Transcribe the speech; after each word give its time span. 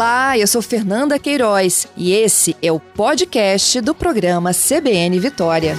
Olá, 0.00 0.38
eu 0.38 0.46
sou 0.46 0.62
Fernanda 0.62 1.18
Queiroz 1.18 1.92
e 1.94 2.14
esse 2.14 2.56
é 2.66 2.72
o 2.72 2.80
podcast 2.80 3.82
do 3.82 3.94
programa 3.94 4.48
CBN 4.50 5.20
Vitória. 5.20 5.74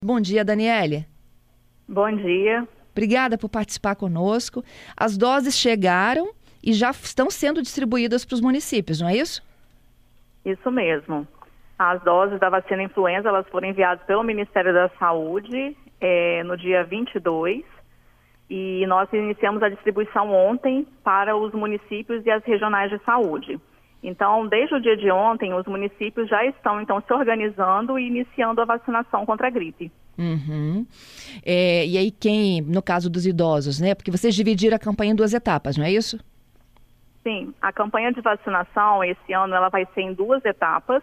Bom 0.00 0.20
dia, 0.20 0.44
Daniele. 0.44 1.06
Bom 1.88 2.14
dia. 2.14 2.68
Obrigada 2.92 3.36
por 3.36 3.48
participar 3.48 3.96
conosco. 3.96 4.62
As 4.96 5.18
doses 5.18 5.58
chegaram 5.58 6.30
e 6.62 6.72
já 6.72 6.90
estão 6.92 7.32
sendo 7.32 7.62
distribuídas 7.62 8.24
para 8.24 8.34
os 8.36 8.40
municípios, 8.40 9.00
não 9.00 9.08
é 9.08 9.16
isso? 9.16 9.42
Isso 10.44 10.70
mesmo. 10.70 11.26
As 11.76 12.00
doses 12.04 12.38
da 12.38 12.48
vacina 12.48 12.84
influenza 12.84 13.28
elas 13.28 13.48
foram 13.48 13.66
enviadas 13.66 14.06
pelo 14.06 14.22
Ministério 14.22 14.72
da 14.72 14.88
Saúde 15.00 15.76
é, 16.00 16.42
no 16.44 16.56
dia 16.56 16.84
22 16.84 17.64
e 18.48 18.84
nós 18.86 19.08
iniciamos 19.12 19.62
a 19.62 19.68
distribuição 19.68 20.32
ontem 20.32 20.86
para 21.04 21.36
os 21.36 21.52
municípios 21.52 22.24
e 22.26 22.30
as 22.30 22.42
regionais 22.44 22.90
de 22.90 22.98
saúde. 23.04 23.60
Então, 24.02 24.46
desde 24.46 24.74
o 24.74 24.80
dia 24.80 24.96
de 24.96 25.10
ontem, 25.10 25.54
os 25.54 25.66
municípios 25.66 26.28
já 26.28 26.44
estão 26.46 26.80
então 26.80 27.00
se 27.06 27.12
organizando 27.12 27.98
e 27.98 28.06
iniciando 28.06 28.60
a 28.60 28.64
vacinação 28.64 29.26
contra 29.26 29.46
a 29.46 29.50
gripe. 29.50 29.92
Uhum. 30.18 30.86
É, 31.44 31.86
e 31.86 31.96
aí 31.96 32.10
quem, 32.10 32.60
no 32.62 32.82
caso 32.82 33.08
dos 33.08 33.26
idosos, 33.26 33.80
né? 33.80 33.94
Porque 33.94 34.10
vocês 34.10 34.34
dividiram 34.34 34.76
a 34.76 34.78
campanha 34.78 35.12
em 35.12 35.16
duas 35.16 35.32
etapas, 35.32 35.76
não 35.76 35.84
é 35.84 35.92
isso? 35.92 36.18
Sim, 37.22 37.54
a 37.60 37.72
campanha 37.72 38.12
de 38.12 38.20
vacinação 38.20 39.04
esse 39.04 39.32
ano 39.32 39.54
ela 39.54 39.68
vai 39.68 39.86
ser 39.94 40.00
em 40.00 40.14
duas 40.14 40.44
etapas. 40.44 41.02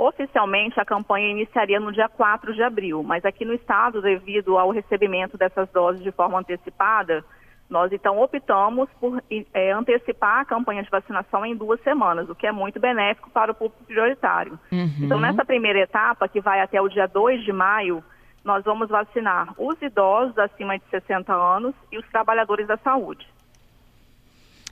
Oficialmente, 0.00 0.80
a 0.80 0.84
campanha 0.86 1.28
iniciaria 1.28 1.78
no 1.78 1.92
dia 1.92 2.08
4 2.08 2.54
de 2.54 2.62
abril, 2.62 3.02
mas 3.02 3.22
aqui 3.22 3.44
no 3.44 3.52
estado, 3.52 4.00
devido 4.00 4.56
ao 4.56 4.70
recebimento 4.70 5.36
dessas 5.36 5.68
doses 5.68 6.02
de 6.02 6.10
forma 6.10 6.38
antecipada, 6.38 7.22
nós 7.68 7.92
então 7.92 8.18
optamos 8.18 8.88
por 8.98 9.22
é, 9.52 9.72
antecipar 9.72 10.40
a 10.40 10.44
campanha 10.46 10.82
de 10.82 10.88
vacinação 10.88 11.44
em 11.44 11.54
duas 11.54 11.78
semanas, 11.82 12.30
o 12.30 12.34
que 12.34 12.46
é 12.46 12.50
muito 12.50 12.80
benéfico 12.80 13.28
para 13.28 13.52
o 13.52 13.54
público 13.54 13.84
prioritário. 13.84 14.58
Uhum. 14.72 14.90
Então, 15.02 15.20
nessa 15.20 15.44
primeira 15.44 15.80
etapa, 15.80 16.26
que 16.26 16.40
vai 16.40 16.62
até 16.62 16.80
o 16.80 16.88
dia 16.88 17.06
2 17.06 17.44
de 17.44 17.52
maio, 17.52 18.02
nós 18.42 18.64
vamos 18.64 18.88
vacinar 18.88 19.52
os 19.58 19.82
idosos 19.82 20.38
acima 20.38 20.78
de 20.78 20.84
60 20.88 21.30
anos 21.30 21.74
e 21.92 21.98
os 21.98 22.08
trabalhadores 22.08 22.66
da 22.66 22.78
saúde. 22.78 23.28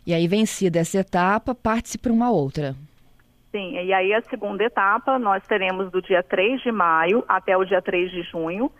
E 0.06 0.14
aí, 0.14 0.26
vencida 0.26 0.78
essa 0.78 1.00
etapa, 1.00 1.54
parte-se 1.54 1.98
para 1.98 2.14
uma 2.14 2.30
outra. 2.30 2.74
Sim, 3.50 3.72
e 3.72 3.92
aí 3.92 4.12
a 4.12 4.20
segunda 4.22 4.62
etapa 4.62 5.18
nós 5.18 5.42
teremos 5.46 5.90
do 5.90 6.02
dia 6.02 6.22
3 6.22 6.60
de 6.62 6.70
maio 6.70 7.24
até 7.26 7.56
o 7.56 7.64
dia 7.64 7.80
3 7.80 8.10
de 8.10 8.22
junho, 8.22 8.70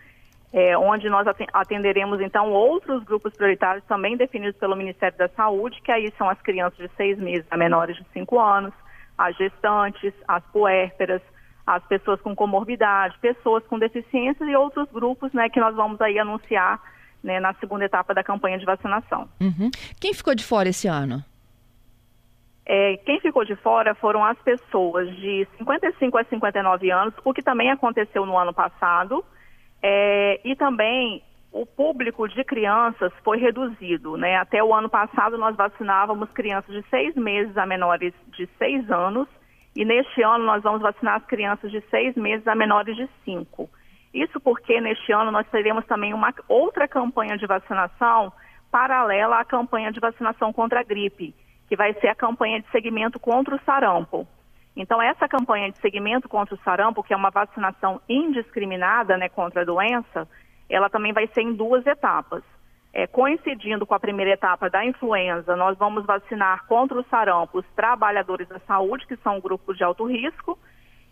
é, 0.52 0.76
onde 0.76 1.08
nós 1.08 1.26
atenderemos 1.52 2.20
então 2.20 2.50
outros 2.50 3.02
grupos 3.04 3.32
prioritários 3.34 3.84
também 3.84 4.16
definidos 4.16 4.58
pelo 4.58 4.76
Ministério 4.76 5.16
da 5.16 5.28
Saúde, 5.28 5.80
que 5.82 5.90
aí 5.90 6.12
são 6.18 6.28
as 6.28 6.40
crianças 6.42 6.78
de 6.78 6.90
seis 6.96 7.18
meses 7.18 7.46
a 7.50 7.56
menores 7.56 7.96
de 7.96 8.04
5 8.12 8.38
anos, 8.38 8.72
as 9.16 9.36
gestantes, 9.36 10.12
as 10.26 10.44
puérperas, 10.52 11.22
as 11.66 11.82
pessoas 11.84 12.20
com 12.20 12.34
comorbidade, 12.34 13.18
pessoas 13.20 13.64
com 13.66 13.78
deficiências 13.78 14.48
e 14.48 14.56
outros 14.56 14.88
grupos 14.90 15.32
né, 15.32 15.48
que 15.48 15.60
nós 15.60 15.74
vamos 15.74 16.00
aí 16.00 16.18
anunciar 16.18 16.80
né, 17.22 17.40
na 17.40 17.52
segunda 17.54 17.84
etapa 17.84 18.14
da 18.14 18.22
campanha 18.22 18.58
de 18.58 18.64
vacinação. 18.64 19.28
Uhum. 19.40 19.70
Quem 20.00 20.14
ficou 20.14 20.34
de 20.34 20.44
fora 20.44 20.68
esse 20.68 20.88
ano? 20.88 21.22
É, 22.70 22.98
quem 22.98 23.18
ficou 23.18 23.46
de 23.46 23.56
fora 23.56 23.94
foram 23.94 24.22
as 24.22 24.38
pessoas 24.42 25.08
de 25.16 25.48
55 25.56 26.18
a 26.18 26.24
59 26.24 26.90
anos, 26.90 27.14
o 27.24 27.32
que 27.32 27.42
também 27.42 27.70
aconteceu 27.70 28.26
no 28.26 28.36
ano 28.36 28.52
passado, 28.52 29.24
é, 29.82 30.38
e 30.44 30.54
também 30.54 31.22
o 31.50 31.64
público 31.64 32.28
de 32.28 32.44
crianças 32.44 33.10
foi 33.24 33.38
reduzido. 33.38 34.18
Né? 34.18 34.36
Até 34.36 34.62
o 34.62 34.74
ano 34.74 34.90
passado 34.90 35.38
nós 35.38 35.56
vacinávamos 35.56 36.30
crianças 36.32 36.74
de 36.74 36.86
seis 36.90 37.14
meses 37.14 37.56
a 37.56 37.64
menores 37.64 38.12
de 38.36 38.46
seis 38.58 38.90
anos, 38.90 39.26
e 39.74 39.82
neste 39.82 40.22
ano 40.22 40.44
nós 40.44 40.62
vamos 40.62 40.82
vacinar 40.82 41.14
as 41.14 41.24
crianças 41.24 41.70
de 41.70 41.80
seis 41.88 42.14
meses 42.16 42.46
a 42.46 42.54
menores 42.54 42.94
de 42.96 43.08
cinco. 43.24 43.70
Isso 44.12 44.38
porque 44.40 44.78
neste 44.78 45.10
ano 45.10 45.30
nós 45.30 45.48
teremos 45.48 45.86
também 45.86 46.12
uma 46.12 46.34
outra 46.46 46.86
campanha 46.86 47.38
de 47.38 47.46
vacinação 47.46 48.30
paralela 48.70 49.40
à 49.40 49.44
campanha 49.44 49.90
de 49.90 50.00
vacinação 50.00 50.52
contra 50.52 50.80
a 50.80 50.82
gripe 50.82 51.34
que 51.68 51.76
vai 51.76 51.92
ser 51.94 52.08
a 52.08 52.14
campanha 52.14 52.60
de 52.60 52.70
segmento 52.70 53.20
contra 53.20 53.54
o 53.54 53.60
sarampo. 53.60 54.26
Então, 54.74 55.02
essa 55.02 55.28
campanha 55.28 55.70
de 55.70 55.78
segmento 55.78 56.28
contra 56.28 56.54
o 56.54 56.58
sarampo, 56.58 57.02
que 57.02 57.12
é 57.12 57.16
uma 57.16 57.30
vacinação 57.30 58.00
indiscriminada 58.08 59.16
né, 59.16 59.28
contra 59.28 59.62
a 59.62 59.64
doença, 59.64 60.26
ela 60.70 60.88
também 60.88 61.12
vai 61.12 61.26
ser 61.28 61.42
em 61.42 61.52
duas 61.52 61.86
etapas. 61.86 62.42
É, 62.92 63.06
coincidindo 63.06 63.84
com 63.84 63.94
a 63.94 64.00
primeira 64.00 64.32
etapa 64.32 64.70
da 64.70 64.84
influenza, 64.84 65.54
nós 65.56 65.76
vamos 65.76 66.06
vacinar 66.06 66.64
contra 66.66 66.98
o 66.98 67.04
sarampo 67.04 67.58
os 67.58 67.66
trabalhadores 67.76 68.48
da 68.48 68.58
saúde, 68.60 69.06
que 69.06 69.16
são 69.16 69.40
grupos 69.40 69.76
de 69.76 69.84
alto 69.84 70.06
risco, 70.06 70.58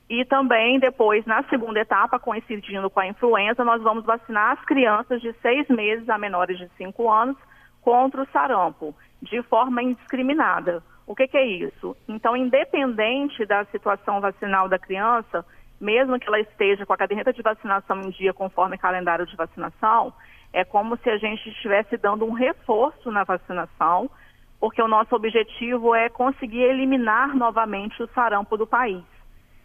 e 0.09 0.25
também 0.25 0.79
depois, 0.79 1.27
na 1.27 1.43
segunda 1.45 1.81
etapa, 1.81 2.19
coincidindo 2.19 2.89
com 2.89 3.01
a 3.01 3.07
influenza, 3.07 3.65
nós 3.65 3.83
vamos 3.83 4.05
vacinar 4.05 4.53
as 4.53 4.65
crianças 4.65 5.21
de 5.21 5.33
seis 5.43 5.69
meses 5.69 6.09
a 6.09 6.17
menores 6.17 6.57
de 6.57 6.69
cinco 6.79 7.11
anos 7.11 7.37
contra 7.83 8.23
o 8.23 8.29
sarampo 8.33 8.95
de 9.23 9.43
forma 9.43 9.83
indiscriminada. 9.83 10.83
O 11.07 11.15
que, 11.15 11.29
que, 11.29 11.37
é 11.37 11.47
isso? 11.47 11.97
Então, 12.09 12.37
independente 12.37 13.47
da 13.47 13.65
situação 13.67 14.21
vacinal 14.21 14.69
da 14.69 14.79
criança, 14.79 15.45
mesmo 15.81 16.19
que 16.19 16.27
ela 16.27 16.41
esteja 16.41 16.85
com 16.85 16.93
a 16.93 16.97
caderneta 16.97 17.33
de 17.33 17.43
vacinação 17.43 18.01
em 18.01 18.11
dia 18.11 18.33
conforme 18.33 18.79
calendário 18.79 19.27
de 19.27 19.37
vacinação, 19.37 20.13
é 20.53 20.65
como 20.65 20.97
se 20.97 21.09
a 21.09 21.19
gente 21.19 21.49
estivesse 21.49 21.97
dando 21.97 22.25
um 22.25 22.33
reforço 22.33 23.11
na 23.11 23.25
vacinação, 23.25 24.11
porque 24.59 24.81
o 24.81 24.89
nosso 24.89 25.15
objetivo 25.15 25.95
é 25.95 26.09
conseguir 26.09 26.63
eliminar 26.63 27.37
novamente 27.37 28.03
o 28.03 28.09
sarampo 28.09 28.57
do 28.57 28.67
país. 28.67 29.05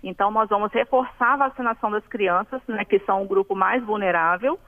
Então, 0.03 0.31
nós 0.31 0.49
vamos 0.49 0.71
reforçar 0.71 1.33
a 1.33 1.47
vacinação 1.49 1.91
das 1.91 2.05
crianças, 2.07 2.61
né, 2.67 2.83
que 2.83 2.99
são 2.99 3.23
o 3.23 3.27
grupo 3.27 3.55
mais 3.55 3.83
vulnerável 3.83 4.59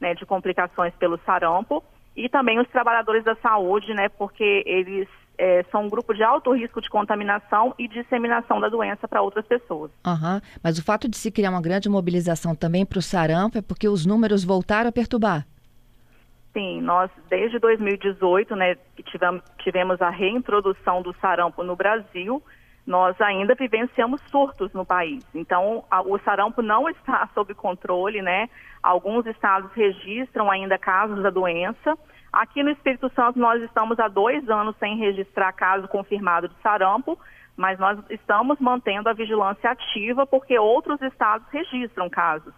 né, 0.00 0.14
de 0.14 0.24
complicações 0.24 0.94
pelo 0.96 1.18
sarampo, 1.18 1.82
e 2.18 2.28
também 2.28 2.58
os 2.58 2.68
trabalhadores 2.68 3.22
da 3.22 3.36
saúde, 3.36 3.94
né, 3.94 4.08
porque 4.08 4.64
eles 4.66 5.06
é, 5.38 5.62
são 5.70 5.84
um 5.84 5.88
grupo 5.88 6.12
de 6.12 6.24
alto 6.24 6.52
risco 6.52 6.80
de 6.80 6.90
contaminação 6.90 7.72
e 7.78 7.86
disseminação 7.86 8.60
da 8.60 8.68
doença 8.68 9.06
para 9.06 9.22
outras 9.22 9.46
pessoas. 9.46 9.92
Uhum. 10.04 10.40
Mas 10.62 10.78
o 10.78 10.84
fato 10.84 11.08
de 11.08 11.16
se 11.16 11.30
criar 11.30 11.50
uma 11.50 11.62
grande 11.62 11.88
mobilização 11.88 12.56
também 12.56 12.84
para 12.84 12.98
o 12.98 13.02
sarampo 13.02 13.56
é 13.56 13.62
porque 13.62 13.88
os 13.88 14.04
números 14.04 14.44
voltaram 14.44 14.88
a 14.88 14.92
perturbar. 14.92 15.46
Sim, 16.52 16.80
nós 16.80 17.08
desde 17.30 17.60
2018, 17.60 18.56
né, 18.56 18.76
tivemos, 19.04 19.42
tivemos 19.58 20.02
a 20.02 20.10
reintrodução 20.10 21.00
do 21.02 21.14
sarampo 21.20 21.62
no 21.62 21.76
Brasil, 21.76 22.42
nós 22.88 23.20
ainda 23.20 23.54
vivenciamos 23.54 24.18
surtos 24.30 24.72
no 24.72 24.82
país. 24.82 25.22
Então, 25.34 25.84
a, 25.90 26.00
o 26.00 26.18
sarampo 26.20 26.62
não 26.62 26.88
está 26.88 27.28
sob 27.36 27.52
controle, 27.52 28.22
né? 28.22 28.48
Alguns 28.82 29.26
estados 29.26 29.70
registram 29.74 30.50
ainda 30.50 30.78
casos 30.78 31.22
da 31.22 31.28
doença. 31.28 31.98
Aqui 32.32 32.62
no 32.62 32.70
Espírito 32.70 33.12
Santo, 33.14 33.38
nós 33.38 33.62
estamos 33.62 34.00
há 34.00 34.08
dois 34.08 34.48
anos 34.48 34.74
sem 34.78 34.96
registrar 34.96 35.52
caso 35.52 35.86
confirmado 35.86 36.48
de 36.48 36.54
sarampo, 36.62 37.18
mas 37.54 37.78
nós 37.78 37.98
estamos 38.08 38.58
mantendo 38.58 39.10
a 39.10 39.12
vigilância 39.12 39.70
ativa 39.70 40.26
porque 40.26 40.58
outros 40.58 40.98
estados 41.02 41.46
registram 41.50 42.08
casos. 42.08 42.54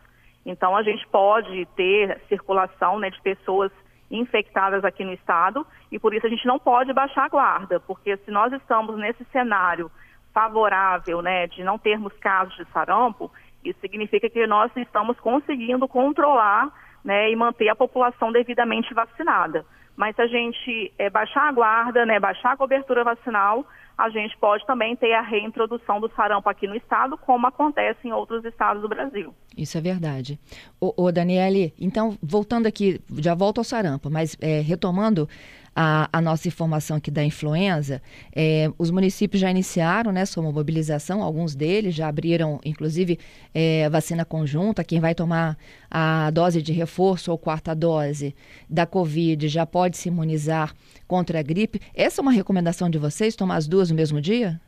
Então, 0.47 0.77
a 0.77 0.85
gente 0.85 1.05
pode 1.09 1.67
ter 1.75 2.21
circulação 2.29 3.01
né, 3.01 3.11
de 3.11 3.21
pessoas 3.21 3.73
infectadas 4.09 4.85
aqui 4.85 5.05
no 5.05 5.13
estado 5.13 5.67
e 5.91 5.99
por 5.99 6.15
isso 6.15 6.27
a 6.27 6.31
gente 6.31 6.47
não 6.47 6.59
pode 6.59 6.93
baixar 6.93 7.25
a 7.25 7.29
guarda, 7.29 7.81
porque 7.81 8.17
se 8.19 8.31
nós 8.31 8.53
estamos 8.53 8.97
nesse 8.97 9.25
cenário 9.33 9.91
favorável, 10.33 11.23
né, 11.23 11.47
de 11.47 11.65
não 11.65 11.79
termos 11.79 12.13
casos 12.19 12.57
de 12.57 12.65
sarampo, 12.73 13.31
isso 13.65 13.79
significa 13.81 14.29
que 14.29 14.47
nós 14.47 14.71
estamos 14.77 15.19
conseguindo 15.21 15.87
controlar, 15.87 16.71
né, 17.05 17.31
e 17.31 17.37
manter 17.37 17.69
a 17.69 17.77
população 17.77 18.31
devidamente 18.31 18.93
vacinada. 18.93 19.65
Mas 19.97 20.17
se 20.17 20.23
a 20.23 20.27
gente 20.27 20.93
é, 20.99 21.11
baixar 21.11 21.49
a 21.49 21.53
guarda, 21.53 22.07
né, 22.07 22.19
baixar 22.19 22.53
a 22.53 22.57
cobertura 22.57 23.05
vacinal, 23.05 23.67
a 23.99 24.09
gente 24.09 24.37
pode 24.39 24.65
também 24.65 24.97
ter 24.97 25.13
a 25.13 25.21
reintrodução 25.21 26.01
do 26.01 26.11
sarampo 26.15 26.49
aqui 26.49 26.67
no 26.67 26.75
estado, 26.75 27.19
como 27.19 27.47
acontece 27.47 28.09
em 28.09 28.13
outros 28.13 28.43
estados 28.47 28.81
do 28.81 28.89
Brasil. 28.89 29.35
Isso 29.57 29.77
é 29.77 29.81
verdade. 29.81 30.39
Ô, 30.81 30.95
ô 30.97 31.13
Daniele, 31.13 31.75
então, 31.79 32.17
voltando 32.23 32.67
aqui, 32.67 32.99
já 33.19 33.35
volto 33.35 33.59
ao 33.59 33.65
sarampo, 33.65 34.09
mas 34.11 34.37
é, 34.41 34.61
retomando 34.61 35.29
a, 35.75 36.09
a, 36.13 36.21
nossa 36.21 36.49
informação 36.49 36.97
aqui 36.97 37.11
da 37.11 37.23
influenza, 37.23 38.03
é, 38.35 38.71
os 38.79 38.91
municípios 38.91 39.41
já 39.41 39.51
iniciaram 39.51 40.13
né, 40.13 40.25
sua 40.25 40.43
mobilização, 40.43 41.23
alguns 41.23 41.55
deles 41.55 41.95
já 41.95 42.09
abriram, 42.09 42.61
inclusive, 42.65 43.19
é, 43.55 43.89
vacina 43.89 44.25
conjunta. 44.25 44.85
Quem 44.85 45.01
vai 45.01 45.15
tomar 45.15 45.57
a 45.91 46.31
dose 46.31 46.61
de 46.61 46.73
reforço 46.73 47.31
ou 47.31 47.39
quarta 47.39 47.75
dose 47.75 48.35
da 48.69 48.87
Covid 48.87 49.49
já 49.49 49.65
pode 49.65 49.97
se 49.97 50.09
imunizar 50.09 50.73
contra 51.07 51.41
a 51.41 51.43
gripe. 51.43 51.81
Essa 51.95 52.21
é 52.21 52.23
uma 52.23 52.33
recomendação 52.33 52.91
de 52.91 52.99
vocês, 52.99 53.37
tomar 53.37 53.57
as 53.57 53.67
duas 53.67 53.91
no 53.91 53.97
mesmo 53.97 54.21
dia? 54.21 54.61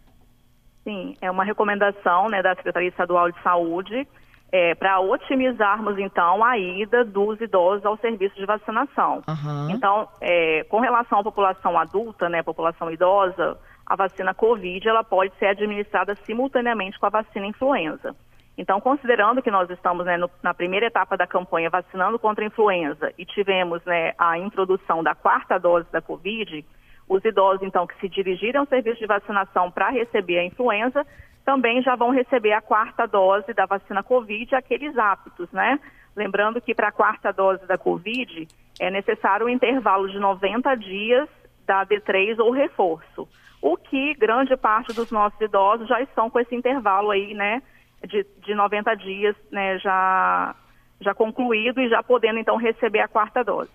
Sim, 0.84 1.14
é 1.20 1.31
uma 1.31 1.44
recomendação 1.44 2.28
né, 2.28 2.43
da 2.43 2.55
Secretaria 2.56 2.88
Estadual 2.88 3.31
de 3.31 3.40
Saúde. 3.43 4.06
É, 4.52 4.75
para 4.75 5.00
otimizarmos, 5.00 5.99
então, 5.99 6.44
a 6.44 6.58
ida 6.58 7.02
dos 7.06 7.40
idosos 7.40 7.87
ao 7.87 7.96
serviço 7.96 8.37
de 8.37 8.44
vacinação. 8.44 9.22
Uhum. 9.26 9.70
Então, 9.70 10.06
é, 10.20 10.62
com 10.64 10.78
relação 10.78 11.20
à 11.20 11.22
população 11.22 11.78
adulta, 11.78 12.28
né, 12.28 12.43
população 12.43 12.90
idosa, 12.90 13.58
a 13.87 13.96
vacina 13.96 14.34
Covid 14.34 14.87
ela 14.87 15.02
pode 15.02 15.34
ser 15.37 15.46
administrada 15.46 16.14
simultaneamente 16.26 16.99
com 17.00 17.06
a 17.06 17.10
vacina 17.10 17.46
influenza. 17.46 18.14
Então, 18.56 18.78
considerando 18.78 19.43
que 19.43 19.50
nós 19.50 19.70
estamos 19.70 20.04
né, 20.04 20.19
no, 20.19 20.31
na 20.43 20.52
primeira 20.52 20.87
etapa 20.87 21.16
da 21.16 21.26
campanha 21.26 21.70
vacinando 21.70 22.19
contra 22.19 22.44
a 22.44 22.46
influenza 22.46 23.10
e 23.16 23.25
tivemos 23.25 23.82
né, 23.87 24.12
a 24.19 24.38
introdução 24.38 25.02
da 25.02 25.14
quarta 25.14 25.58
dose 25.58 25.90
da 25.90 26.02
Covid, 26.02 26.62
os 27.08 27.25
idosos, 27.25 27.62
então, 27.62 27.87
que 27.87 27.98
se 27.98 28.08
dirigirem 28.08 28.60
ao 28.60 28.66
serviço 28.66 28.98
de 28.98 29.06
vacinação 29.06 29.70
para 29.70 29.88
receber 29.88 30.38
a 30.38 30.44
influenza, 30.44 31.06
também 31.44 31.82
já 31.82 31.96
vão 31.96 32.10
receber 32.10 32.52
a 32.52 32.60
quarta 32.60 33.06
dose 33.06 33.52
da 33.52 33.66
vacina 33.66 34.02
Covid, 34.02 34.54
aqueles 34.54 34.96
aptos, 34.96 35.50
né? 35.52 35.78
Lembrando 36.14 36.60
que 36.60 36.74
para 36.74 36.88
a 36.88 36.92
quarta 36.92 37.32
dose 37.32 37.66
da 37.66 37.78
Covid 37.78 38.46
é 38.78 38.90
necessário 38.90 39.46
um 39.46 39.48
intervalo 39.48 40.08
de 40.08 40.18
90 40.18 40.74
dias 40.76 41.28
da 41.66 41.86
D3 41.86 42.38
ou 42.38 42.50
reforço. 42.50 43.28
O 43.60 43.76
que 43.76 44.14
grande 44.14 44.56
parte 44.56 44.92
dos 44.92 45.10
nossos 45.10 45.40
idosos 45.40 45.88
já 45.88 46.00
estão 46.00 46.28
com 46.28 46.40
esse 46.40 46.54
intervalo 46.54 47.10
aí, 47.10 47.32
né, 47.32 47.62
de, 48.06 48.26
de 48.44 48.54
90 48.54 48.94
dias, 48.96 49.36
né, 49.50 49.78
já, 49.78 50.54
já 51.00 51.14
concluído 51.14 51.80
e 51.80 51.88
já 51.88 52.02
podendo 52.02 52.38
então 52.38 52.56
receber 52.56 53.00
a 53.00 53.08
quarta 53.08 53.42
dose. 53.42 53.70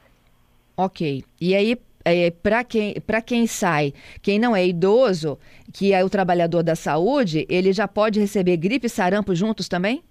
Ok. 0.76 1.24
E 1.42 1.56
aí, 1.56 1.78
é, 2.14 2.32
para 2.32 2.64
quem, 2.64 2.96
quem 3.26 3.48
sai, 3.48 3.94
quem 4.22 4.40
não 4.40 4.56
é 4.56 4.66
idoso, 4.66 5.38
que 5.74 5.94
é 5.94 6.04
o 6.04 6.10
trabalhador 6.10 6.64
da 6.64 6.76
saúde, 6.76 7.46
ele 7.50 7.74
já 7.74 7.88
pode 7.88 8.20
receber 8.20 8.58
gripe 8.58 8.88
e 8.88 8.90
sarampo 8.90 9.36
juntos 9.36 9.68
também? 9.68 10.04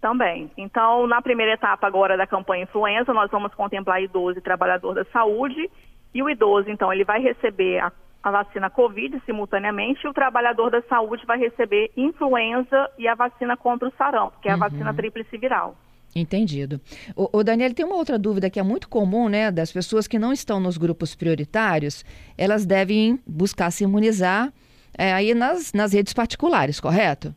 Também. 0.00 0.50
Então, 0.56 1.06
na 1.06 1.20
primeira 1.20 1.52
etapa 1.52 1.86
agora 1.86 2.16
da 2.16 2.26
campanha 2.26 2.64
influenza, 2.64 3.12
nós 3.12 3.30
vamos 3.30 3.54
contemplar 3.54 4.02
idoso 4.02 4.38
e 4.38 4.42
trabalhador 4.42 4.94
da 4.94 5.04
saúde. 5.06 5.70
E 6.14 6.22
o 6.22 6.30
idoso, 6.30 6.70
então, 6.70 6.92
ele 6.92 7.04
vai 7.04 7.20
receber 7.20 7.78
a, 7.80 7.92
a 8.22 8.30
vacina 8.30 8.70
Covid 8.70 9.20
simultaneamente 9.26 10.00
e 10.04 10.08
o 10.08 10.14
trabalhador 10.14 10.70
da 10.70 10.80
saúde 10.82 11.26
vai 11.26 11.38
receber 11.38 11.90
influenza 11.96 12.90
e 12.98 13.06
a 13.06 13.14
vacina 13.14 13.56
contra 13.56 13.88
o 13.88 13.92
sarampo, 13.92 14.40
que 14.40 14.48
é 14.48 14.52
a 14.52 14.54
uhum. 14.54 14.60
vacina 14.60 14.94
tríplice 14.94 15.36
viral. 15.36 15.76
Entendido. 16.14 16.80
O, 17.14 17.38
o, 17.38 17.44
Daniel, 17.44 17.72
tem 17.72 17.86
uma 17.86 17.94
outra 17.94 18.18
dúvida 18.18 18.50
que 18.50 18.58
é 18.58 18.62
muito 18.62 18.88
comum, 18.88 19.28
né, 19.28 19.50
das 19.50 19.70
pessoas 19.70 20.08
que 20.08 20.18
não 20.18 20.32
estão 20.32 20.58
nos 20.58 20.76
grupos 20.76 21.14
prioritários, 21.14 22.04
elas 22.36 22.66
devem 22.66 23.20
buscar 23.26 23.70
se 23.70 23.84
imunizar 23.84 24.52
é, 24.98 25.12
aí 25.12 25.34
nas, 25.34 25.72
nas 25.72 25.92
redes 25.92 26.12
particulares, 26.12 26.80
correto? 26.80 27.34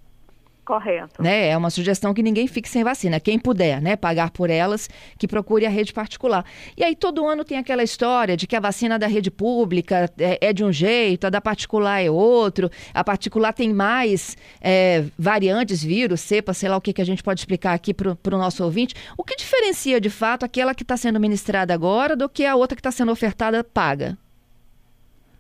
Correto. 0.66 1.22
Né? 1.22 1.50
É 1.50 1.58
uma 1.58 1.70
sugestão 1.70 2.14
que 2.14 2.24
ninguém 2.24 2.48
fique 2.48 2.70
sem 2.70 2.84
vacina. 2.84 3.20
Quem 3.20 3.38
puder, 3.38 3.82
né, 3.82 3.96
pagar 3.96 4.32
por 4.32 4.50
elas, 4.50 4.90
que 5.18 5.28
procure 5.28 5.66
a 5.66 5.70
rede 5.70 5.92
particular. 5.92 6.46
E 6.78 6.84
aí 6.84 6.96
todo 6.96 7.28
ano 7.28 7.44
tem 7.44 7.58
aquela 7.58 7.84
história 7.84 8.38
de 8.38 8.48
que 8.48 8.56
a 8.56 8.60
vacina 8.60 8.98
da 8.98 9.08
rede 9.08 9.30
pública 9.30 10.10
é, 10.18 10.38
é 10.42 10.54
de 10.54 10.64
um 10.64 10.72
jeito, 10.72 11.28
a 11.28 11.30
da 11.30 11.42
particular 11.42 12.02
é 12.02 12.10
outro. 12.10 12.70
A 12.94 13.04
particular 13.04 13.52
tem 13.52 13.74
mais 13.74 14.38
é, 14.62 15.04
variantes, 15.20 15.84
vírus, 15.84 16.22
cepa, 16.22 16.54
sei 16.54 16.70
lá 16.70 16.78
o 16.78 16.82
que, 16.82 16.94
que 16.94 17.02
a 17.02 17.06
gente 17.06 17.22
pode 17.22 17.42
explicar 17.42 17.74
aqui 17.74 17.94
para 17.94 18.12
o 18.12 18.38
nosso 18.38 18.64
ouvinte. 18.64 18.96
O 19.18 19.24
que 19.24 19.36
diferencia 19.36 20.00
de 20.00 20.10
fato 20.10 20.46
aquela 20.46 20.74
que 20.74 20.84
está 20.84 20.96
sendo 20.96 21.20
ministrada 21.20 21.74
agora 21.74 22.16
do 22.16 22.30
que 22.30 22.46
a 22.46 22.56
outra 22.56 22.76
que 22.76 22.80
está 22.80 22.92
sendo 22.92 23.12
ofertada 23.12 23.64
paga? 23.64 24.18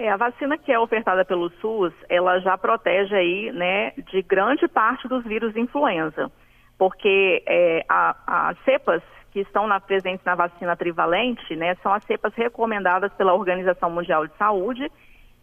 É, 0.03 0.09
a 0.09 0.17
vacina 0.17 0.57
que 0.57 0.69
é 0.69 0.77
ofertada 0.77 1.23
pelo 1.23 1.49
SUS, 1.61 1.93
ela 2.09 2.37
já 2.41 2.57
protege 2.57 3.15
aí, 3.15 3.53
né, 3.53 3.91
de 4.11 4.21
grande 4.21 4.67
parte 4.67 5.07
dos 5.07 5.23
vírus 5.23 5.55
influenza, 5.55 6.29
porque 6.77 7.41
é, 7.47 7.85
as 7.87 8.57
cepas 8.65 9.01
que 9.31 9.39
estão 9.39 9.65
na, 9.65 9.79
presentes 9.79 10.25
na 10.25 10.35
vacina 10.35 10.75
trivalente, 10.75 11.55
né, 11.55 11.75
são 11.75 11.93
as 11.93 12.03
cepas 12.03 12.33
recomendadas 12.33 13.13
pela 13.13 13.33
Organização 13.33 13.89
Mundial 13.89 14.27
de 14.27 14.35
Saúde 14.35 14.91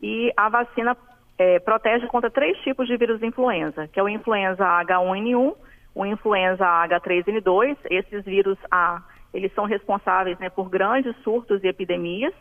e 0.02 0.30
a 0.36 0.50
vacina 0.50 0.94
é, 1.38 1.58
protege 1.58 2.06
contra 2.08 2.30
três 2.30 2.58
tipos 2.58 2.86
de 2.86 2.98
vírus 2.98 3.22
influenza, 3.22 3.88
que 3.88 3.98
é 3.98 4.02
o 4.02 4.10
influenza 4.10 4.62
H1N1, 4.62 5.54
o 5.94 6.04
influenza 6.04 6.66
H3N2, 6.66 7.78
esses 7.88 8.26
vírus 8.26 8.58
A, 8.70 9.02
eles 9.32 9.54
são 9.54 9.64
responsáveis 9.64 10.38
né, 10.38 10.50
por 10.50 10.68
grandes 10.68 11.16
surtos 11.22 11.64
e 11.64 11.68
epidemias, 11.68 12.34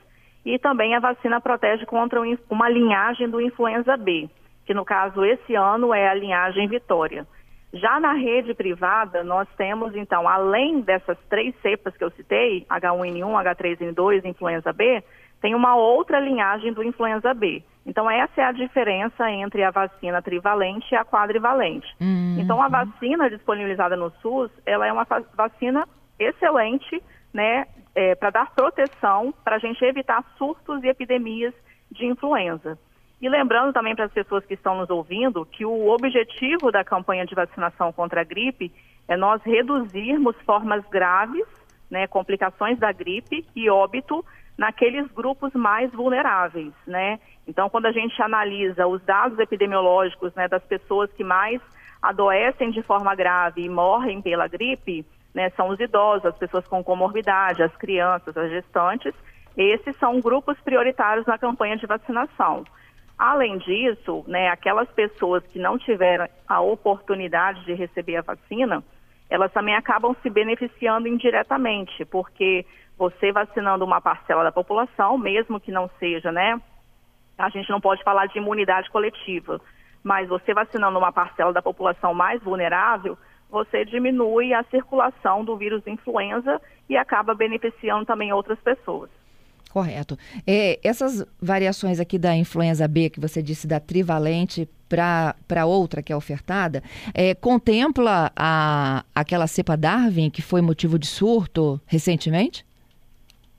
e 0.45 0.57
também 0.57 0.95
a 0.95 1.00
vacina 1.00 1.41
protege 1.41 1.86
contra 1.86 2.21
uma 2.50 2.69
linhagem 2.69 3.30
do 3.30 3.41
influenza 3.41 3.97
B, 3.97 4.30
que 4.65 4.74
no 4.74 4.86
caso 4.86 5.24
esse 5.25 5.56
ano 5.56 5.94
é 5.94 6.07
a 6.07 6.13
linhagem 6.13 6.68
Vitória. 6.68 7.25
Já 7.71 8.00
na 8.00 8.13
rede 8.13 8.53
privada, 8.56 9.24
nós 9.24 9.47
temos, 9.56 9.95
então, 9.95 10.27
além 10.27 10.81
dessas 10.81 11.18
três 11.30 11.53
cepas 11.62 11.95
que 11.95 12.03
eu 12.03 12.09
citei, 12.12 12.65
H1N1, 12.68 13.56
H3N2, 13.56 14.25
influenza 14.25 14.74
B, 14.74 15.03
tem 15.39 15.53
uma 15.53 15.75
outra 15.75 16.19
linhagem 16.19 16.74
do 16.74 16.83
influenza 16.83 17.33
B. 17.33 17.63
Então, 17.85 18.09
essa 18.09 18.42
é 18.42 18.44
a 18.44 18.51
diferença 18.51 19.30
entre 19.31 19.63
a 19.63 19.71
vacina 19.71 20.21
trivalente 20.21 20.88
e 20.92 20.95
a 20.95 21.06
quadrivalente. 21.06 21.88
Uhum. 22.01 22.38
Então, 22.39 22.62
a 22.62 22.68
vacina 22.68 23.30
disponibilizada 23.30 23.95
no 23.95 24.12
SUS, 24.21 24.51
ela 24.65 24.88
é 24.88 24.92
uma 24.92 25.06
vacina 25.35 25.88
excelente, 26.19 27.01
né, 27.34 27.66
é, 27.96 28.16
para 28.16 28.30
dar 28.30 28.52
proteção 28.54 29.34
para 29.44 29.58
a 29.58 29.60
gente 29.60 29.84
evitar 29.84 30.24
surtos 30.38 30.84
e 30.84 30.88
epidemias 30.88 31.54
de 31.92 32.06
influenza. 32.06 32.78
E 33.22 33.28
lembrando 33.28 33.74
também 33.74 33.96
para 33.96 34.06
as 34.06 34.14
pessoas 34.14 34.46
que 34.46 34.54
estão 34.54 34.78
nos 34.78 34.90
ouvindo 34.90 35.46
que 35.46 35.66
o 35.66 35.90
objetivo 35.90 36.72
da 36.72 36.84
campanha 36.84 37.26
de 37.26 37.36
vacinação 37.36 37.92
contra 37.92 38.22
a 38.22 38.24
gripe 38.24 38.72
é 39.08 39.18
nós 39.18 39.42
reduzirmos 39.44 40.36
formas 40.46 40.86
graves, 40.90 41.46
né, 41.92 42.08
complicações 42.08 42.78
da 42.80 42.92
gripe 42.92 43.46
e 43.56 43.70
óbito 43.70 44.24
naqueles 44.58 45.10
grupos 45.12 45.54
mais 45.54 45.92
vulneráveis, 45.92 46.74
né? 46.86 47.20
Então, 47.48 47.70
quando 47.70 47.88
a 47.88 47.92
gente 47.92 48.22
analisa 48.22 48.86
os 48.86 49.02
dados 49.04 49.40
epidemiológicos, 49.40 50.34
né, 50.36 50.48
das 50.48 50.64
pessoas 50.64 51.12
que 51.14 51.24
mais 51.24 51.62
adoecem 52.02 52.70
de 52.70 52.84
forma 52.84 53.16
grave 53.16 53.64
e 53.64 53.70
morrem 53.70 54.22
pela 54.22 54.48
gripe, 54.48 55.06
né, 55.34 55.50
são 55.52 55.70
os 55.70 55.80
idosos, 55.80 56.26
as 56.26 56.38
pessoas 56.38 56.66
com 56.68 56.84
comorbidade, 56.84 57.64
as 57.64 57.76
crianças, 57.76 58.36
as 58.36 58.50
gestantes. 58.50 59.14
Esses 59.56 59.96
são 59.98 60.20
grupos 60.20 60.60
prioritários 60.62 61.26
na 61.26 61.38
campanha 61.38 61.78
de 61.78 61.86
vacinação. 61.86 62.64
Além 63.18 63.58
disso, 63.58 64.24
né, 64.28 64.48
aquelas 64.48 64.90
pessoas 64.92 65.44
que 65.48 65.60
não 65.60 65.78
tiveram 65.78 66.28
a 66.48 66.62
oportunidade 66.62 67.66
de 67.66 67.74
receber 67.74 68.18
a 68.18 68.22
vacina, 68.22 68.84
elas 69.30 69.52
também 69.52 69.76
acabam 69.76 70.16
se 70.22 70.30
beneficiando 70.30 71.08
indiretamente, 71.08 72.06
porque 72.06 72.66
você 72.98 73.31
vacinando 73.31 73.86
uma 73.86 74.02
parcela 74.02 74.44
da 74.44 74.52
população, 74.52 75.18
mesmo 75.18 75.59
que 75.59 75.71
não 75.71 75.90
seja, 76.00 76.31
né, 76.31 76.59
a 77.38 77.50
gente 77.50 77.69
não 77.69 77.80
pode 77.80 78.04
falar 78.04 78.26
de 78.26 78.38
imunidade 78.38 78.90
coletiva, 78.90 79.62
mas 80.04 80.28
você 80.28 80.54
vacinando 80.54 80.98
uma 80.98 81.12
parcela 81.12 81.54
da 81.54 81.62
população 81.62 82.14
mais 82.14 82.42
vulnerável, 82.44 83.18
você 83.49 83.83
diminui 83.85 84.53
a 84.53 84.63
circulação 84.65 85.44
do 85.44 85.57
vírus 85.57 85.85
influenza 85.87 86.61
e 86.87 86.95
acaba 86.95 87.33
beneficiando 87.33 88.06
também 88.06 88.31
outras 88.31 88.59
pessoas. 88.59 89.09
Correto. 89.71 90.18
É, 90.47 90.79
essas 90.83 91.23
variações 91.39 91.99
aqui 91.99 92.18
da 92.18 92.35
influenza 92.35 92.87
B, 92.87 93.09
que 93.09 93.19
você 93.19 93.41
disse 93.41 93.68
da 93.68 93.79
trivalente 93.79 94.68
para 94.89 95.65
outra 95.65 96.01
que 96.01 96.11
é 96.11 96.15
ofertada, 96.15 96.81
é, 97.13 97.35
contempla 97.35 98.31
a, 98.35 99.03
aquela 99.13 99.45
cepa 99.45 99.77
Darwin 99.77 100.31
que 100.31 100.41
foi 100.41 100.61
motivo 100.61 100.97
de 100.97 101.06
surto 101.06 101.79
recentemente? 101.85 102.65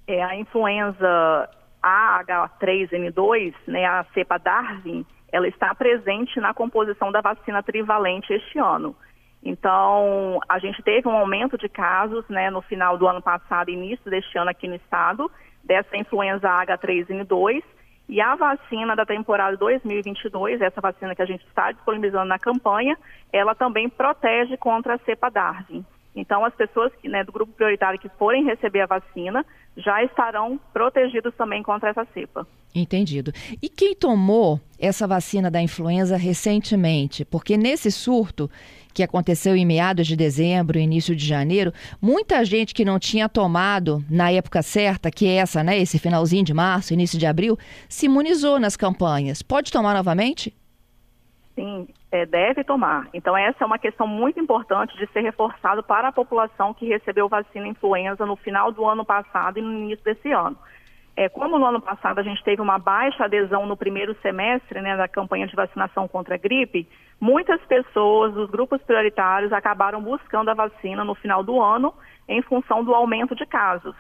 É, 0.09 0.21
a 0.25 0.35
influenza 0.35 1.49
AH3N2, 1.81 3.55
né, 3.69 3.85
a 3.87 4.05
cepa 4.13 4.39
Darwin, 4.39 5.07
ela 5.31 5.47
está 5.47 5.73
presente 5.77 6.41
na 6.41 6.53
composição 6.53 7.13
da 7.13 7.21
vacina 7.21 7.63
trivalente 7.63 8.33
este 8.33 8.59
ano. 8.59 8.97
Então, 9.43 10.39
a 10.49 10.59
gente 10.59 10.83
teve 10.83 11.09
um 11.09 11.17
aumento 11.17 11.57
de 11.57 11.69
casos 11.69 12.25
né, 12.29 12.51
no 12.51 12.61
final 12.61 12.99
do 12.99 13.07
ano 13.07 13.23
passado, 13.23 13.71
início 13.71 14.11
deste 14.11 14.37
ano 14.37 14.51
aqui 14.51 14.69
no 14.69 14.75
estado, 14.75 15.31
dessa 15.65 15.97
influenza 15.97 16.47
H3N2. 16.49 17.63
E 18.09 18.21
a 18.21 18.35
vacina 18.35 18.95
da 18.97 19.07
temporada 19.07 19.57
2022, 19.57 20.61
essa 20.61 20.81
vacina 20.81 21.15
que 21.15 21.23
a 21.23 21.27
gente 21.27 21.47
está 21.47 21.71
disponibilizando 21.73 22.27
na 22.27 22.39
campanha, 22.39 22.99
ela 23.33 23.55
também 23.55 23.89
protege 23.89 24.57
contra 24.57 24.95
a 24.95 24.99
cepa 24.99 25.31
Darwin. 25.31 25.85
Então, 26.15 26.45
as 26.45 26.55
pessoas 26.55 26.93
que, 27.01 27.09
né, 27.09 27.23
do 27.23 27.33
grupo 27.33 27.53
prioritário 27.53 27.99
que 27.99 28.09
forem 28.09 28.45
receber 28.45 28.81
a 28.81 28.87
vacina 28.87 29.47
já 29.77 30.03
estarão 30.03 30.59
protegidos 30.73 31.35
também 31.37 31.63
contra 31.63 31.91
essa 31.91 32.05
cepa. 32.13 32.47
Entendido. 32.75 33.33
E 33.63 33.69
quem 33.69 33.95
tomou 33.95 34.61
essa 34.79 35.07
vacina 35.07 35.51
da 35.51 35.61
influenza 35.61 36.17
recentemente? 36.17 37.25
Porque 37.25 37.57
nesse 37.57 37.91
surto 37.91 38.51
que 38.93 39.03
aconteceu 39.03 39.57
em 39.57 39.65
meados 39.65 40.07
de 40.07 40.17
dezembro, 40.17 40.79
início 40.79 41.15
de 41.15 41.27
janeiro, 41.27 41.73
muita 42.01 42.45
gente 42.45 42.75
que 42.75 42.85
não 42.85 42.99
tinha 42.99 43.29
tomado 43.29 44.05
na 44.11 44.31
época 44.31 44.63
certa, 44.63 45.11
que 45.11 45.27
é 45.27 45.37
essa, 45.37 45.63
né, 45.63 45.79
esse 45.79 45.99
finalzinho 45.99 46.45
de 46.45 46.55
março, 46.55 46.93
início 46.93 47.19
de 47.19 47.27
abril, 47.27 47.59
se 47.89 48.07
imunizou 48.07 48.59
nas 48.59 48.77
campanhas. 48.77 49.43
Pode 49.43 49.71
tomar 49.71 49.95
novamente? 49.95 50.55
Sim, 51.55 51.89
é, 52.11 52.25
deve 52.27 52.65
tomar. 52.65 53.09
Então, 53.13 53.37
essa 53.37 53.63
é 53.63 53.67
uma 53.67 53.79
questão 53.79 54.07
muito 54.07 54.41
importante 54.41 54.97
de 54.97 55.07
ser 55.13 55.21
reforçado 55.21 55.83
para 55.83 56.09
a 56.09 56.13
população 56.13 56.73
que 56.75 56.87
recebeu 56.87 57.29
vacina 57.29 57.69
influenza 57.69 58.25
no 58.25 58.37
final 58.37 58.73
do 58.73 58.85
ano 58.87 59.05
passado 59.05 59.59
e 59.59 59.63
no 59.63 59.73
início 59.73 60.05
desse 60.05 60.33
ano. 60.33 60.57
É, 61.21 61.29
como 61.29 61.59
no 61.59 61.67
ano 61.67 61.83
passado 61.83 62.19
a 62.19 62.23
gente 62.23 62.43
teve 62.43 62.63
uma 62.63 62.79
baixa 62.79 63.27
adesão 63.27 63.67
no 63.67 63.77
primeiro 63.77 64.17
semestre 64.23 64.81
né, 64.81 64.97
da 64.97 65.07
campanha 65.07 65.47
de 65.47 65.55
vacinação 65.55 66.09
contra 66.09 66.37
a 66.37 66.39
gripe, 66.39 66.89
muitas 67.21 67.61
pessoas 67.67 68.33
dos 68.33 68.49
grupos 68.49 68.81
prioritários 68.81 69.53
acabaram 69.53 70.01
buscando 70.01 70.49
a 70.49 70.55
vacina 70.55 71.05
no 71.05 71.15
final 71.15 71.45
do 71.45 71.61
ano 71.61 71.93
em 72.27 72.41
função 72.41 72.83
do 72.83 72.95
aumento 72.95 73.35
de 73.35 73.45
casos. 73.45 73.95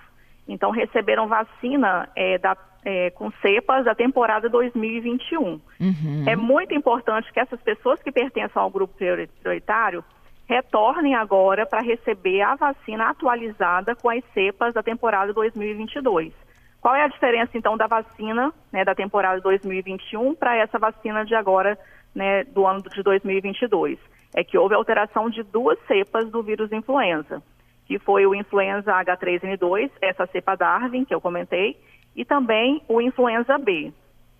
Então, 0.49 0.71
receberam 0.71 1.29
vacina 1.29 2.09
é, 2.17 2.39
da, 2.39 2.57
é, 2.87 3.11
com 3.11 3.31
cepas 3.43 3.85
da 3.85 3.95
temporada 3.95 4.49
2021. 4.49 5.61
Uhum. 5.79 6.25
É 6.27 6.35
muito 6.35 6.75
importante 6.75 7.31
que 7.35 7.41
essas 7.41 7.61
pessoas 7.61 8.03
que 8.03 8.11
pertencem 8.11 8.63
ao 8.63 8.71
grupo 8.71 8.95
prioritário 8.95 10.03
retornem 10.49 11.15
agora 11.15 11.67
para 11.67 11.83
receber 11.83 12.41
a 12.41 12.55
vacina 12.55 13.11
atualizada 13.11 13.95
com 13.95 14.09
as 14.09 14.25
cepas 14.33 14.73
da 14.73 14.83
temporada 14.83 15.35
2022. 15.35 16.33
Qual 16.81 16.95
é 16.95 17.03
a 17.05 17.09
diferença, 17.09 17.57
então, 17.57 17.77
da 17.77 17.87
vacina 17.87 18.53
né, 18.73 18.85
da 18.85 18.95
temporada 18.95 19.41
2021 19.41 20.35
para 20.35 20.57
essa 20.57 20.79
vacina 20.79 21.25
de 21.25 21.35
agora, 21.35 21.79
né, 22.15 22.45
do 22.45 22.67
ano 22.67 22.83
de 22.83 23.03
2022? 23.03 23.99
É 24.35 24.45
que 24.45 24.57
houve 24.57 24.75
alteração 24.75 25.29
de 25.29 25.43
duas 25.43 25.79
cepas 25.87 26.31
do 26.31 26.43
vírus 26.43 26.73
influenza 26.73 27.43
que 27.91 27.99
foi 27.99 28.25
o 28.25 28.37
influenza 28.37 28.93
H3N2, 28.93 29.91
essa 30.01 30.25
cepa 30.29 30.55
Darwin, 30.55 31.05
que 31.05 31.13
eu 31.13 31.21
comentei, 31.21 31.77
e 32.15 32.25
também 32.25 32.81
o 32.87 33.01
influenza 33.01 33.59
B. 33.59 33.93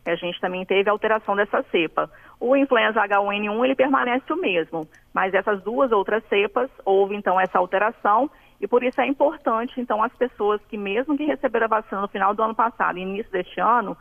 A 0.07 0.15
gente 0.15 0.41
também 0.41 0.65
teve 0.65 0.89
alteração 0.89 1.35
dessa 1.35 1.61
cepa. 1.65 2.09
O 2.39 2.57
influenza 2.57 3.01
H1N1 3.01 3.65
ele 3.65 3.75
permanece 3.75 4.33
o 4.33 4.37
mesmo, 4.37 4.87
mas 5.13 5.35
essas 5.35 5.61
duas 5.65 5.91
outras 5.91 6.23
cepas 6.29 6.71
houve 6.85 7.17
então 7.17 7.41
essa 7.41 7.59
alteração 7.59 8.31
e 8.61 8.69
por 8.69 8.83
isso 8.83 9.01
é 9.01 9.07
importante 9.07 9.81
então 9.81 10.03
as 10.03 10.13
pessoas 10.13 10.61
que 10.69 10.77
mesmo 10.77 11.17
que 11.17 11.25
receberam 11.25 11.67
a 11.67 11.81
vacina 11.81 12.01
no 12.01 12.09
final 12.09 12.35
do 12.35 12.43
ano 12.43 12.55
passado 12.55 12.99
e 12.99 13.03
início 13.03 13.31
deste 13.33 13.61
ano, 13.61 13.97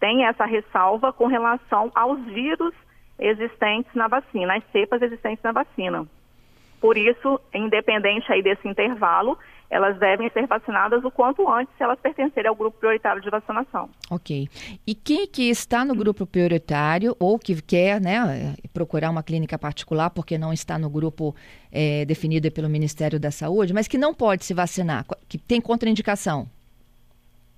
tem 0.00 0.24
essa 0.26 0.44
ressalva 0.44 1.12
com 1.12 1.26
relação 1.26 1.90
aos 1.94 2.20
vírus 2.24 2.74
existentes 3.18 3.94
na 3.94 4.08
vacina, 4.08 4.56
as 4.56 4.64
cepas 4.72 5.00
existentes 5.02 5.42
na 5.42 5.52
vacina. 5.52 6.06
Por 6.80 6.98
isso, 6.98 7.40
independente 7.54 8.30
aí 8.30 8.42
desse 8.42 8.68
intervalo, 8.68 9.38
elas 9.70 9.98
devem 9.98 10.30
ser 10.30 10.46
vacinadas 10.46 11.04
o 11.04 11.10
quanto 11.10 11.48
antes 11.48 11.74
se 11.76 11.82
elas 11.82 11.98
pertencerem 11.98 12.48
ao 12.48 12.54
grupo 12.54 12.78
prioritário 12.78 13.20
de 13.20 13.30
vacinação. 13.30 13.88
Ok. 14.10 14.48
E 14.86 14.94
quem 14.94 15.26
que 15.26 15.50
está 15.50 15.84
no 15.84 15.94
grupo 15.94 16.26
prioritário 16.26 17.16
ou 17.18 17.38
que 17.38 17.60
quer 17.60 18.00
né, 18.00 18.54
procurar 18.72 19.10
uma 19.10 19.22
clínica 19.22 19.58
particular 19.58 20.10
porque 20.10 20.38
não 20.38 20.52
está 20.52 20.78
no 20.78 20.88
grupo 20.88 21.34
é, 21.72 22.04
definido 22.04 22.50
pelo 22.52 22.68
Ministério 22.68 23.18
da 23.18 23.30
Saúde, 23.30 23.72
mas 23.72 23.88
que 23.88 23.98
não 23.98 24.14
pode 24.14 24.44
se 24.44 24.54
vacinar, 24.54 25.04
que 25.28 25.38
tem 25.38 25.60
contraindicação? 25.60 26.46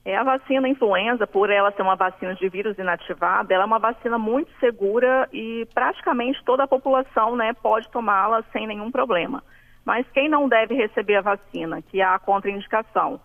É 0.06 0.16
a 0.16 0.22
vacina 0.22 0.68
influenza, 0.68 1.26
por 1.26 1.50
ela 1.50 1.72
ser 1.72 1.82
uma 1.82 1.96
vacina 1.96 2.32
de 2.36 2.48
vírus 2.48 2.78
inativado, 2.78 3.52
ela 3.52 3.64
é 3.64 3.66
uma 3.66 3.80
vacina 3.80 4.16
muito 4.16 4.48
segura 4.60 5.28
e 5.32 5.66
praticamente 5.74 6.40
toda 6.44 6.62
a 6.62 6.68
população 6.68 7.34
né, 7.34 7.52
pode 7.60 7.90
tomá-la 7.90 8.44
sem 8.52 8.68
nenhum 8.68 8.88
problema. 8.88 9.42
Mas 9.86 10.04
quem 10.10 10.28
não 10.28 10.48
deve 10.48 10.74
receber 10.74 11.14
a 11.14 11.20
vacina, 11.20 11.80
que 11.80 12.00
é 12.00 12.04
a 12.04 12.18
contraindicação, 12.18 13.20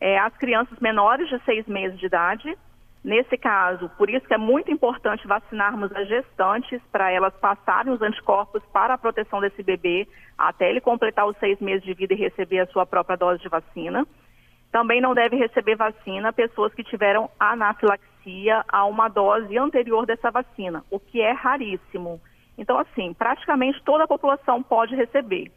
é 0.00 0.18
as 0.18 0.34
crianças 0.38 0.78
menores 0.80 1.28
de 1.28 1.38
seis 1.44 1.66
meses 1.66 1.98
de 2.00 2.06
idade. 2.06 2.56
Nesse 3.04 3.36
caso, 3.36 3.90
por 3.98 4.08
isso 4.08 4.26
que 4.26 4.32
é 4.32 4.38
muito 4.38 4.72
importante 4.72 5.28
vacinarmos 5.28 5.94
as 5.94 6.08
gestantes 6.08 6.80
para 6.90 7.12
elas 7.12 7.34
passarem 7.34 7.92
os 7.92 8.00
anticorpos 8.00 8.62
para 8.72 8.94
a 8.94 8.98
proteção 8.98 9.40
desse 9.40 9.62
bebê 9.62 10.08
até 10.38 10.70
ele 10.70 10.80
completar 10.80 11.26
os 11.26 11.36
seis 11.36 11.60
meses 11.60 11.84
de 11.84 11.92
vida 11.92 12.14
e 12.14 12.16
receber 12.16 12.60
a 12.60 12.66
sua 12.68 12.86
própria 12.86 13.16
dose 13.16 13.42
de 13.42 13.48
vacina. 13.50 14.06
Também 14.72 15.02
não 15.02 15.14
deve 15.14 15.36
receber 15.36 15.76
vacina 15.76 16.32
pessoas 16.32 16.72
que 16.72 16.82
tiveram 16.82 17.30
anafilaxia 17.38 18.64
a 18.68 18.86
uma 18.86 19.08
dose 19.08 19.56
anterior 19.58 20.06
dessa 20.06 20.30
vacina, 20.30 20.82
o 20.90 20.98
que 20.98 21.20
é 21.20 21.32
raríssimo. 21.32 22.20
Então, 22.56 22.78
assim, 22.78 23.12
praticamente 23.12 23.82
toda 23.84 24.04
a 24.04 24.08
população 24.08 24.62
pode 24.62 24.96
receber. 24.96 25.52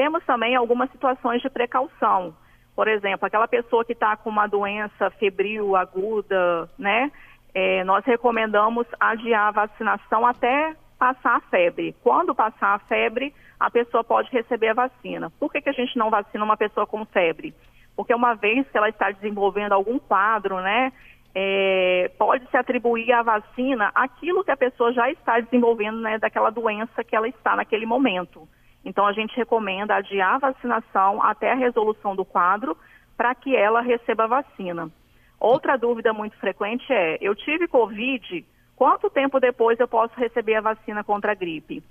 Temos 0.00 0.24
também 0.24 0.56
algumas 0.56 0.90
situações 0.92 1.42
de 1.42 1.50
precaução. 1.50 2.34
Por 2.74 2.88
exemplo, 2.88 3.26
aquela 3.26 3.46
pessoa 3.46 3.84
que 3.84 3.92
está 3.92 4.16
com 4.16 4.30
uma 4.30 4.46
doença 4.46 5.10
febril 5.18 5.76
aguda, 5.76 6.70
né? 6.78 7.12
É, 7.52 7.84
nós 7.84 8.02
recomendamos 8.06 8.86
adiar 8.98 9.48
a 9.48 9.66
vacinação 9.66 10.26
até 10.26 10.74
passar 10.98 11.36
a 11.36 11.40
febre. 11.40 11.94
Quando 12.02 12.34
passar 12.34 12.76
a 12.76 12.78
febre, 12.78 13.34
a 13.58 13.70
pessoa 13.70 14.02
pode 14.02 14.30
receber 14.30 14.68
a 14.68 14.74
vacina. 14.74 15.28
Por 15.38 15.52
que, 15.52 15.60
que 15.60 15.68
a 15.68 15.72
gente 15.72 15.98
não 15.98 16.08
vacina 16.08 16.44
uma 16.44 16.56
pessoa 16.56 16.86
com 16.86 17.04
febre? 17.04 17.54
porque 18.00 18.14
uma 18.14 18.34
vez 18.34 18.66
que 18.70 18.78
ela 18.78 18.88
está 18.88 19.10
desenvolvendo 19.10 19.72
algum 19.72 19.98
quadro, 19.98 20.58
né, 20.62 20.90
é, 21.34 22.10
pode 22.18 22.48
se 22.48 22.56
atribuir 22.56 23.12
à 23.12 23.22
vacina 23.22 23.90
aquilo 23.94 24.42
que 24.42 24.50
a 24.50 24.56
pessoa 24.56 24.90
já 24.90 25.10
está 25.10 25.38
desenvolvendo, 25.38 26.00
né, 26.00 26.18
daquela 26.18 26.48
doença 26.48 27.04
que 27.04 27.14
ela 27.14 27.28
está 27.28 27.54
naquele 27.56 27.84
momento. 27.84 28.48
Então, 28.84 29.06
a 29.06 29.12
gente 29.12 29.36
recomenda 29.36 29.94
adiar 29.94 30.36
a 30.36 30.52
vacinação 30.52 31.22
até 31.22 31.52
a 31.52 31.56
resolução 31.56 32.16
do 32.16 32.24
quadro 32.24 32.76
para 33.16 33.34
que 33.34 33.54
ela 33.54 33.80
receba 33.80 34.24
a 34.24 34.28
vacina. 34.28 34.90
Outra 35.38 35.76
dúvida 35.76 36.12
muito 36.12 36.36
frequente 36.38 36.90
é: 36.92 37.18
eu 37.20 37.34
tive 37.34 37.68
Covid, 37.68 38.44
quanto 38.76 39.10
tempo 39.10 39.40
depois 39.40 39.78
eu 39.80 39.88
posso 39.88 40.14
receber 40.16 40.56
a 40.56 40.60
vacina 40.60 41.04
contra 41.04 41.32
a 41.32 41.34
gripe? 41.34 41.82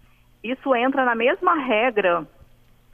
Isso 0.44 0.74
entra 0.76 1.04
na 1.04 1.16
mesma 1.16 1.56
regra 1.56 2.28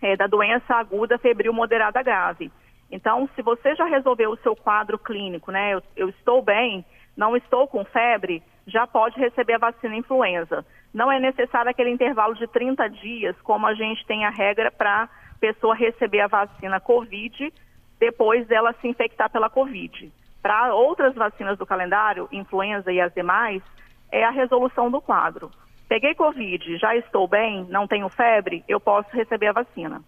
é, 0.02 0.16
da 0.16 0.28
doença 0.28 0.75
aguda 0.75 1.18
febril 1.18 1.54
moderada 1.54 2.02
grave. 2.02 2.52
Então, 2.92 3.30
se 3.36 3.42
você 3.42 3.75
já 3.75 3.86
resolveu 3.86 4.32
o 4.32 4.38
seu 4.38 4.56
quadro 4.56 4.98
clínico, 4.98 5.52
né? 5.52 5.74
Eu, 5.74 5.84
eu, 5.96 6.10
estou 6.10 6.42
bem, 6.42 6.86
não 7.18 7.36
estou 7.36 7.68
com 7.68 7.84
febre, 7.84 8.42
já 8.68 8.86
pode 8.88 9.20
receber 9.20 9.54
a 9.54 9.60
vacina 9.60 9.96
influenza. 9.96 10.66
Não 10.96 11.12
é 11.12 11.20
necessário 11.20 11.70
aquele 11.70 11.90
intervalo 11.90 12.34
de 12.36 12.48
30 12.48 12.88
dias, 12.88 13.36
como 13.42 13.68
a 13.68 13.74
gente 13.74 14.06
tem 14.06 14.24
a 14.24 14.30
regra 14.30 14.72
para 14.72 15.10
pessoa 15.42 15.75
receber 15.75 16.22
a 16.22 16.28
vacina 16.28 16.80
Covid 16.80 17.52
depois 18.00 18.48
dela 18.48 18.74
se 18.80 18.88
infectar 18.88 19.30
pela 19.30 19.50
Covid. 19.50 20.10
Para 20.42 20.74
outras 20.74 21.14
vacinas 21.14 21.58
do 21.58 21.66
calendário, 21.66 22.30
influenza 22.32 22.94
e 22.94 23.02
as 23.02 23.14
demais, 23.14 23.62
é 24.10 24.24
a 24.24 24.32
resolução 24.32 24.90
do 24.90 25.02
quadro. 25.02 25.52
Peguei 25.90 26.16
Covid, 26.16 26.78
já 26.78 26.96
estou 26.96 27.28
bem, 27.28 27.66
não 27.70 27.90
tenho 27.90 28.08
febre, 28.08 28.64
eu 28.66 28.80
posso 28.80 29.10
receber 29.12 29.48
a 29.48 29.54
vacina. 29.54 30.02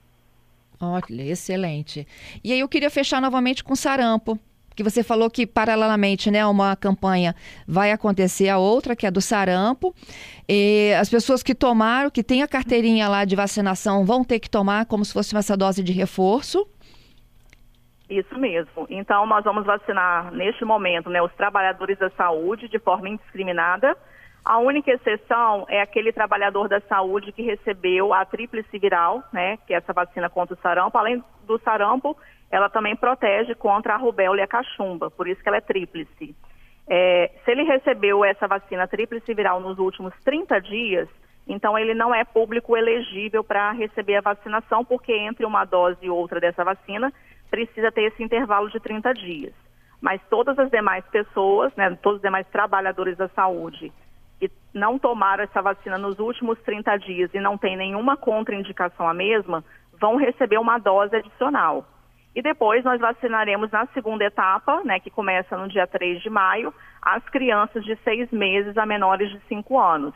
Olha, 0.79 1.21
excelente. 1.21 2.07
E 2.41 2.53
aí 2.53 2.61
eu 2.61 2.69
queria 2.69 2.89
fechar 2.89 3.19
novamente 3.19 3.61
com 3.61 3.75
sarampo, 3.75 4.39
que 4.77 4.83
você 4.83 5.03
falou 5.03 5.27
que 5.27 5.47
paralelamente, 5.47 6.29
né, 6.29 6.45
uma 6.45 6.75
campanha 6.75 7.35
vai 7.67 7.91
acontecer 7.91 8.47
a 8.47 8.59
outra, 8.59 8.95
que 8.95 9.07
é 9.07 9.11
do 9.11 9.19
sarampo. 9.19 9.91
E 10.47 10.93
as 10.99 11.09
pessoas 11.09 11.41
que 11.41 11.55
tomaram, 11.55 12.11
que 12.11 12.23
têm 12.23 12.43
a 12.43 12.47
carteirinha 12.47 13.09
lá 13.09 13.25
de 13.25 13.35
vacinação, 13.35 14.05
vão 14.05 14.23
ter 14.23 14.39
que 14.39 14.47
tomar 14.47 14.85
como 14.85 15.03
se 15.03 15.11
fosse 15.11 15.35
essa 15.35 15.57
dose 15.57 15.83
de 15.83 15.91
reforço. 15.91 16.67
Isso 18.07 18.37
mesmo. 18.37 18.85
Então 18.87 19.25
nós 19.25 19.43
vamos 19.43 19.65
vacinar 19.65 20.31
neste 20.31 20.63
momento, 20.63 21.09
né, 21.09 21.23
os 21.23 21.33
trabalhadores 21.33 21.97
da 21.97 22.11
saúde 22.11 22.69
de 22.69 22.77
forma 22.77 23.09
indiscriminada 23.09 23.97
a 24.47 24.59
única 24.59 24.89
exceção 24.89 25.65
é 25.67 25.81
aquele 25.81 26.13
trabalhador 26.13 26.69
da 26.69 26.79
saúde 26.79 27.33
que 27.33 27.41
recebeu 27.41 28.13
a 28.13 28.23
tríplice 28.23 28.79
viral, 28.79 29.21
né, 29.33 29.57
que 29.67 29.73
é 29.73 29.77
essa 29.77 29.91
vacina 29.91 30.29
contra 30.29 30.55
o 30.55 30.61
sarampo. 30.61 30.97
Além 30.97 31.21
do 31.45 31.59
sarampo, 31.59 32.15
ela 32.49 32.69
também 32.69 32.95
protege 32.95 33.53
contra 33.55 33.95
a 33.95 33.97
rubéola 33.97 34.39
e 34.39 34.43
a 34.43 34.47
cachumba, 34.47 35.11
por 35.11 35.27
isso 35.27 35.43
que 35.43 35.49
ela 35.49 35.57
é 35.57 35.61
tríplice. 35.61 36.33
É, 36.89 37.29
se 37.43 37.51
ele 37.51 37.63
recebeu 37.63 38.23
essa 38.23 38.47
vacina 38.47 38.87
tríplice 38.87 39.33
viral 39.33 39.59
nos 39.59 39.77
últimos 39.79 40.13
30 40.23 40.61
dias, 40.61 41.09
então 41.45 41.77
ele 41.77 41.93
não 41.93 42.15
é 42.15 42.23
público 42.23 42.77
elegível 42.77 43.43
para 43.43 43.73
receber 43.73 44.15
a 44.15 44.21
vacinação, 44.21 44.85
porque 44.85 45.11
entre 45.11 45.45
uma 45.45 45.65
dose 45.65 45.99
e 46.01 46.09
outra 46.09 46.39
dessa 46.39 46.63
vacina 46.63 47.11
precisa 47.51 47.91
ter 47.91 48.03
esse 48.03 48.23
intervalo 48.23 48.69
de 48.69 48.79
30 48.79 49.13
dias. 49.13 49.53
Mas 49.99 50.21
todas 50.29 50.57
as 50.57 50.69
demais 50.71 51.03
pessoas, 51.07 51.75
né, 51.75 51.97
todos 52.01 52.17
os 52.17 52.21
demais 52.21 52.47
trabalhadores 52.47 53.17
da 53.17 53.27
saúde 53.29 53.91
que 54.39 54.51
não 54.73 54.99
tomaram 54.99 55.43
essa 55.43 55.61
vacina 55.61 55.97
nos 55.97 56.19
últimos 56.19 56.59
30 56.61 56.97
dias 56.97 57.33
e 57.33 57.39
não 57.39 57.57
tem 57.57 57.75
nenhuma 57.75 58.15
contraindicação 58.15 59.07
à 59.07 59.13
mesma, 59.13 59.63
vão 59.99 60.15
receber 60.15 60.57
uma 60.57 60.77
dose 60.77 61.15
adicional. 61.15 61.85
E 62.35 62.41
depois 62.41 62.83
nós 62.83 63.01
vacinaremos 63.01 63.71
na 63.71 63.87
segunda 63.87 64.23
etapa, 64.23 64.83
né, 64.83 64.99
que 64.99 65.09
começa 65.09 65.57
no 65.57 65.67
dia 65.67 65.87
3 65.87 66.21
de 66.21 66.29
maio, 66.29 66.71
as 67.01 67.23
crianças 67.29 67.83
de 67.83 67.95
seis 68.03 68.29
meses 68.31 68.77
a 68.77 68.85
menores 68.85 69.31
de 69.31 69.39
5 69.47 69.79
anos. 69.79 70.13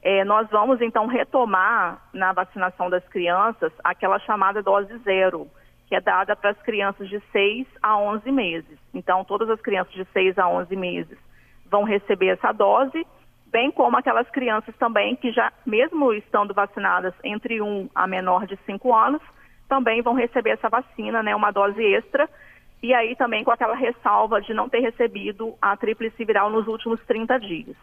É, 0.00 0.24
nós 0.24 0.48
vamos 0.50 0.80
então 0.80 1.06
retomar 1.06 2.00
na 2.12 2.32
vacinação 2.32 2.88
das 2.88 3.06
crianças 3.08 3.72
aquela 3.82 4.20
chamada 4.20 4.62
dose 4.62 4.96
zero, 4.98 5.48
que 5.88 5.96
é 5.96 6.00
dada 6.00 6.36
para 6.36 6.50
as 6.50 6.62
crianças 6.62 7.08
de 7.08 7.20
6 7.32 7.66
a 7.82 7.98
11 7.98 8.30
meses. 8.30 8.78
Então, 8.94 9.24
todas 9.24 9.50
as 9.50 9.60
crianças 9.60 9.92
de 9.92 10.04
6 10.12 10.38
a 10.38 10.48
11 10.48 10.76
meses 10.76 11.18
vão 11.68 11.82
receber 11.82 12.28
essa 12.28 12.52
dose 12.52 13.04
bem 13.50 13.70
como 13.70 13.96
aquelas 13.96 14.28
crianças 14.30 14.74
também 14.76 15.16
que 15.16 15.32
já, 15.32 15.52
mesmo 15.64 16.12
estando 16.12 16.54
vacinadas 16.54 17.14
entre 17.24 17.60
1 17.60 17.90
a 17.94 18.06
menor 18.06 18.46
de 18.46 18.58
5 18.66 18.94
anos, 18.94 19.22
também 19.68 20.02
vão 20.02 20.14
receber 20.14 20.50
essa 20.50 20.68
vacina, 20.68 21.22
né, 21.22 21.34
uma 21.34 21.50
dose 21.50 21.82
extra, 21.82 22.28
e 22.82 22.94
aí 22.94 23.16
também 23.16 23.44
com 23.44 23.50
aquela 23.50 23.74
ressalva 23.74 24.40
de 24.40 24.54
não 24.54 24.68
ter 24.68 24.80
recebido 24.80 25.54
a 25.60 25.76
tríplice 25.76 26.24
viral 26.24 26.50
nos 26.50 26.66
últimos 26.66 27.00
30 27.06 27.38
dias. 27.38 27.76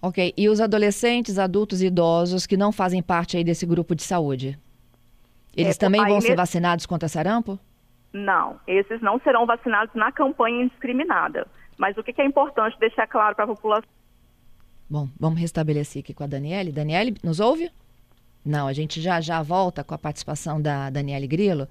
Ok, 0.00 0.32
e 0.36 0.48
os 0.48 0.60
adolescentes, 0.60 1.38
adultos 1.38 1.82
e 1.82 1.86
idosos 1.86 2.46
que 2.46 2.56
não 2.56 2.70
fazem 2.70 3.02
parte 3.02 3.36
aí 3.36 3.44
desse 3.44 3.66
grupo 3.66 3.94
de 3.94 4.02
saúde? 4.02 4.58
Eles 5.56 5.76
é, 5.76 5.78
também 5.78 6.00
vão 6.04 6.16
nesse... 6.16 6.28
ser 6.28 6.36
vacinados 6.36 6.86
contra 6.86 7.08
sarampo? 7.08 7.58
Não, 8.12 8.60
esses 8.66 9.00
não 9.00 9.18
serão 9.20 9.44
vacinados 9.44 9.94
na 9.94 10.12
campanha 10.12 10.62
indiscriminada. 10.62 11.46
Mas 11.76 11.96
o 11.96 12.02
que 12.02 12.20
é 12.20 12.24
importante 12.24 12.78
deixar 12.78 13.06
claro 13.06 13.34
para 13.34 13.44
a 13.44 13.48
população? 13.48 13.97
Bom, 14.88 15.08
vamos 15.18 15.38
restabelecer 15.38 16.00
aqui 16.00 16.14
com 16.14 16.24
a 16.24 16.26
Daniele. 16.26 16.72
Daniele, 16.72 17.16
nos 17.22 17.40
ouve? 17.40 17.70
Não, 18.44 18.66
a 18.66 18.72
gente 18.72 19.00
já 19.00 19.20
já 19.20 19.42
volta 19.42 19.84
com 19.84 19.94
a 19.94 19.98
participação 19.98 20.60
da 20.60 20.88
Daniele 20.88 21.26
Grilo. 21.26 21.68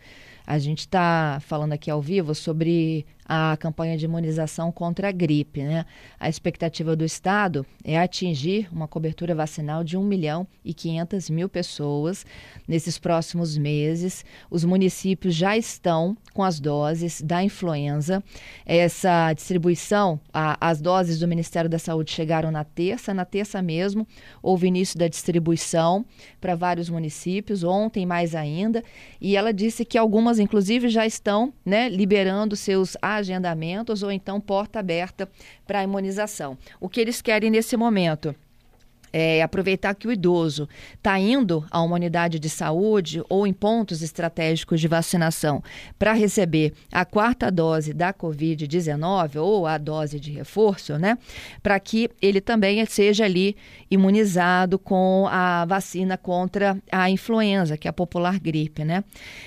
A 0.48 0.58
gente 0.58 0.80
está 0.80 1.40
falando 1.42 1.74
aqui 1.74 1.92
ao 1.92 2.02
vivo 2.02 2.34
sobre 2.34 3.06
a 3.28 3.58
campanha 3.58 3.98
de 3.98 4.06
imunização 4.06 4.72
contra 4.72 5.10
a 5.10 5.12
gripe. 5.12 5.62
Né? 5.62 5.86
A 6.18 6.30
expectativa 6.30 6.96
do 6.96 7.04
Estado 7.04 7.66
é 7.84 8.00
atingir 8.00 8.70
uma 8.72 8.88
cobertura 8.88 9.36
vacinal 9.36 9.84
de 9.84 9.98
1 9.98 10.04
milhão 10.04 10.48
e 10.64 10.74
500 10.74 11.30
mil 11.30 11.50
pessoas 11.50 12.26
nesses 12.66 12.98
próximos 12.98 13.58
meses. 13.58 14.24
Os 14.50 14.64
municípios 14.64 15.36
já 15.36 15.58
estão 15.58 16.16
com 16.34 16.44
as 16.44 16.60
doses 16.60 17.22
da 17.22 17.44
influenza. 17.44 18.24
Essa 18.66 19.34
distribuição, 19.34 20.20
a, 20.34 20.58
as 20.66 20.80
doses 20.80 21.20
do 21.20 21.28
Ministério 21.28 21.70
da 21.70 21.80
Saúde 21.80 22.12
chegaram 22.12 22.52
na 22.52 22.64
terça, 22.64 23.14
na 23.14 23.26
terça 23.26 23.62
mesmo 23.62 24.08
houve 24.42 24.68
início 24.68 24.98
da 24.98 25.08
distribuição 25.08 26.06
para 26.40 26.56
vários 26.56 26.90
municípios, 26.90 27.64
ontem 27.64 28.06
mais 28.06 28.34
ainda, 28.34 28.84
e 29.20 29.36
ela 29.36 29.52
disse 29.52 29.84
que 29.84 29.98
algumas, 29.98 30.37
inclusive, 30.40 30.90
já 30.90 31.06
estão 31.06 31.54
né, 31.66 31.90
liberando 31.90 32.56
seus 32.56 32.98
agendamentos 33.02 34.04
ou 34.04 34.12
então 34.12 34.40
porta 34.40 34.80
aberta 34.80 35.30
para 35.66 35.80
a 35.80 35.84
imunização. 35.84 36.58
O 36.80 36.90
que 36.90 37.02
eles 37.02 37.22
querem 37.22 37.50
nesse 37.50 37.76
momento? 37.76 38.36
É, 39.12 39.42
aproveitar 39.42 39.96
que 39.96 40.08
o 40.08 40.12
idoso 40.12 40.68
está 40.94 41.20
indo 41.20 41.66
a 41.72 41.82
uma 41.82 41.96
unidade 41.96 42.40
de 42.40 42.50
saúde 42.50 43.22
ou 43.30 43.48
em 43.48 43.54
pontos 43.54 44.02
estratégicos 44.02 44.80
de 44.80 44.88
vacinação 44.88 45.64
para 45.98 46.14
receber 46.14 46.74
a 46.92 47.06
quarta 47.06 47.52
dose 47.52 47.94
da 47.94 48.14
Covid-19 48.14 49.38
ou 49.38 49.66
a 49.66 49.78
dose 49.78 50.20
de 50.20 50.32
reforço, 50.32 50.98
né? 50.98 51.18
Para 51.62 51.80
que 51.80 52.10
ele 52.22 52.42
também 52.42 52.86
seja 52.86 53.26
ali 53.26 53.56
imunizado 53.90 54.78
com 54.78 55.28
a 55.30 55.66
vacina 55.66 56.18
contra 56.18 56.78
a 56.92 57.10
influenza, 57.10 57.78
que 57.78 57.88
é 57.88 57.90
a 57.90 57.94
popular 57.94 58.40
gripe, 58.40 58.84
né? 58.84 59.04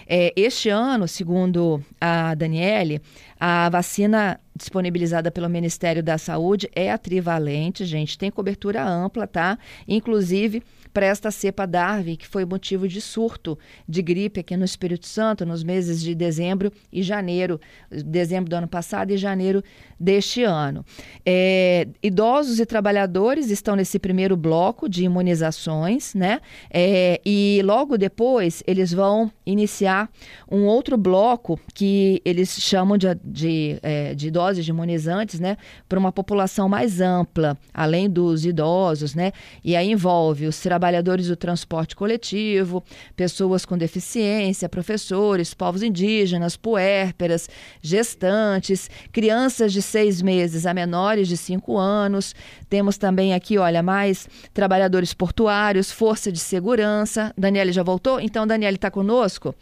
É, 0.07 0.33
este 0.37 0.69
ano, 0.69 1.07
segundo 1.07 1.83
a 2.00 2.35
Daniele, 2.35 3.00
a 3.41 3.71
vacina 3.71 4.39
disponibilizada 4.55 5.31
pelo 5.31 5.49
Ministério 5.49 6.03
da 6.03 6.19
Saúde 6.19 6.69
é 6.75 6.93
a 6.93 6.99
trivalente, 6.99 7.87
gente, 7.87 8.19
tem 8.19 8.31
cobertura 8.31 8.87
ampla, 8.87 9.27
tá? 9.27 9.59
Inclusive 9.89 10.63
para 10.93 11.07
esta 11.07 11.31
cepa 11.31 11.67
Darwin, 11.67 12.17
que 12.17 12.27
foi 12.27 12.45
motivo 12.45 12.89
de 12.89 13.01
surto 13.01 13.59
de 13.89 14.03
gripe 14.03 14.41
aqui 14.41 14.57
no 14.57 14.65
Espírito 14.65 15.07
Santo 15.07 15.47
nos 15.47 15.63
meses 15.63 16.01
de 16.01 16.15
dezembro 16.15 16.73
e 16.93 17.03
janeiro, 17.03 17.61
dezembro 17.91 18.51
do 18.51 18.57
ano 18.57 18.69
passado 18.69 19.11
e 19.13 19.17
janeiro 19.17 19.63
deste 19.99 20.43
ano. 20.43 20.85
É, 21.25 21.87
idosos 22.03 22.59
e 22.59 22.67
trabalhadores 22.67 23.51
estão 23.51 23.77
nesse 23.77 23.99
primeiro 23.99 24.37
bloco 24.37 24.89
de 24.89 25.05
imunizações, 25.05 26.15
né? 26.15 26.41
É, 26.71 27.21
e 27.25 27.61
logo 27.65 27.99
depois 27.99 28.63
eles 28.67 28.93
vão 28.93 29.31
iniciar 29.45 30.11
um 30.51 30.65
outro 30.65 30.97
bloco 30.97 31.61
que 31.75 32.21
eles 32.25 32.51
chamam 32.61 32.97
de, 32.97 33.07
de, 33.23 33.79
é, 33.83 34.15
de 34.15 34.31
doses 34.31 34.65
de 34.65 34.71
imunizantes, 34.71 35.39
né? 35.39 35.57
Para 35.89 35.99
uma 35.99 36.13
população 36.13 36.69
mais 36.69 37.00
ampla, 37.00 37.59
além 37.75 38.09
dos 38.09 38.45
idosos, 38.45 39.15
né? 39.15 39.33
E 39.63 39.76
aí 39.76 39.91
envolve 39.91 40.47
os 40.47 40.57
trabalhadores 40.80 41.28
do 41.28 41.36
transporte 41.36 41.95
coletivo, 41.95 42.82
pessoas 43.14 43.66
com 43.66 43.76
deficiência, 43.76 44.66
professores, 44.66 45.52
povos 45.52 45.82
indígenas, 45.82 46.56
puérperas, 46.56 47.50
gestantes, 47.82 48.88
crianças 49.12 49.75
de 49.75 49.82
seis 49.82 50.23
meses 50.23 50.64
a 50.64 50.73
menores 50.73 51.28
de 51.28 51.36
cinco 51.36 51.76
anos. 51.76 52.34
Temos 52.71 52.97
também 52.97 53.34
aqui, 53.34 53.58
olha, 53.58 53.82
mais 53.82 54.26
trabalhadores 54.54 55.12
portuários, 55.12 55.93
força 55.93 56.32
de 56.32 56.38
segurança. 56.38 57.34
Daniele 57.36 57.73
já 57.73 57.82
voltou? 57.82 58.19
Então, 58.19 58.47
Daniele 58.47 58.76
está 58.76 58.90
conosco? 58.90 59.54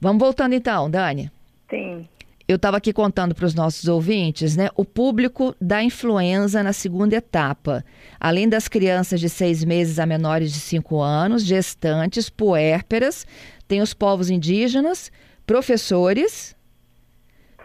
Vamos 0.00 0.18
voltando 0.18 0.54
então, 0.54 0.90
Dani. 0.90 1.30
Sim. 1.68 2.08
Eu 2.48 2.56
estava 2.56 2.78
aqui 2.78 2.94
contando 2.94 3.34
para 3.34 3.44
os 3.44 3.54
nossos 3.54 3.86
ouvintes, 3.88 4.56
né? 4.56 4.70
O 4.74 4.82
público 4.82 5.54
da 5.60 5.82
influenza 5.82 6.62
na 6.62 6.72
segunda 6.72 7.14
etapa. 7.14 7.84
Além 8.18 8.48
das 8.48 8.68
crianças 8.68 9.20
de 9.20 9.28
seis 9.28 9.62
meses 9.62 9.98
a 9.98 10.06
menores 10.06 10.50
de 10.50 10.58
cinco 10.58 10.98
anos, 10.98 11.44
gestantes, 11.44 12.30
puérperas, 12.30 13.26
tem 13.68 13.82
os 13.82 13.92
povos 13.92 14.30
indígenas, 14.30 15.12
professores, 15.46 16.56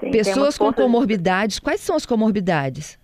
Sim, 0.02 0.12
pessoas 0.12 0.58
com 0.58 0.74
comorbidades. 0.74 1.60
Quais 1.60 1.80
são 1.80 1.96
as 1.96 2.06
comorbidades? 2.06 3.00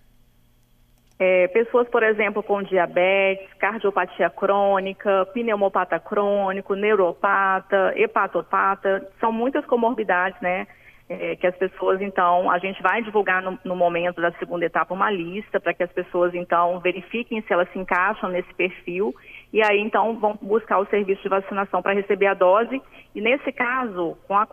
É, 1.18 1.48
pessoas, 1.48 1.88
por 1.88 2.02
exemplo, 2.02 2.42
com 2.42 2.62
diabetes, 2.62 3.48
cardiopatia 3.58 4.28
crônica, 4.28 5.26
pneumopata 5.32 5.98
crônico, 5.98 6.74
neuropata, 6.74 7.94
hepatopata, 7.96 9.06
são 9.18 9.32
muitas 9.32 9.64
comorbidades, 9.64 10.38
né? 10.42 10.66
É, 11.10 11.34
que 11.34 11.46
as 11.46 11.56
pessoas, 11.56 12.00
então, 12.00 12.48
a 12.48 12.58
gente 12.58 12.80
vai 12.80 13.02
divulgar 13.02 13.42
no, 13.42 13.58
no 13.64 13.74
momento 13.74 14.20
da 14.22 14.30
segunda 14.32 14.64
etapa 14.64 14.94
uma 14.94 15.10
lista 15.10 15.58
para 15.58 15.74
que 15.74 15.82
as 15.82 15.92
pessoas, 15.92 16.32
então, 16.34 16.78
verifiquem 16.78 17.42
se 17.42 17.52
elas 17.52 17.68
se 17.72 17.78
encaixam 17.78 18.30
nesse 18.30 18.54
perfil 18.54 19.12
e 19.52 19.60
aí, 19.62 19.80
então, 19.80 20.16
vão 20.18 20.38
buscar 20.40 20.78
o 20.78 20.86
serviço 20.86 21.22
de 21.22 21.28
vacinação 21.28 21.82
para 21.82 21.92
receber 21.92 22.26
a 22.26 22.34
dose. 22.34 22.80
E 23.12 23.20
nesse 23.20 23.50
caso, 23.50 24.16
com 24.28 24.36
a 24.36 24.46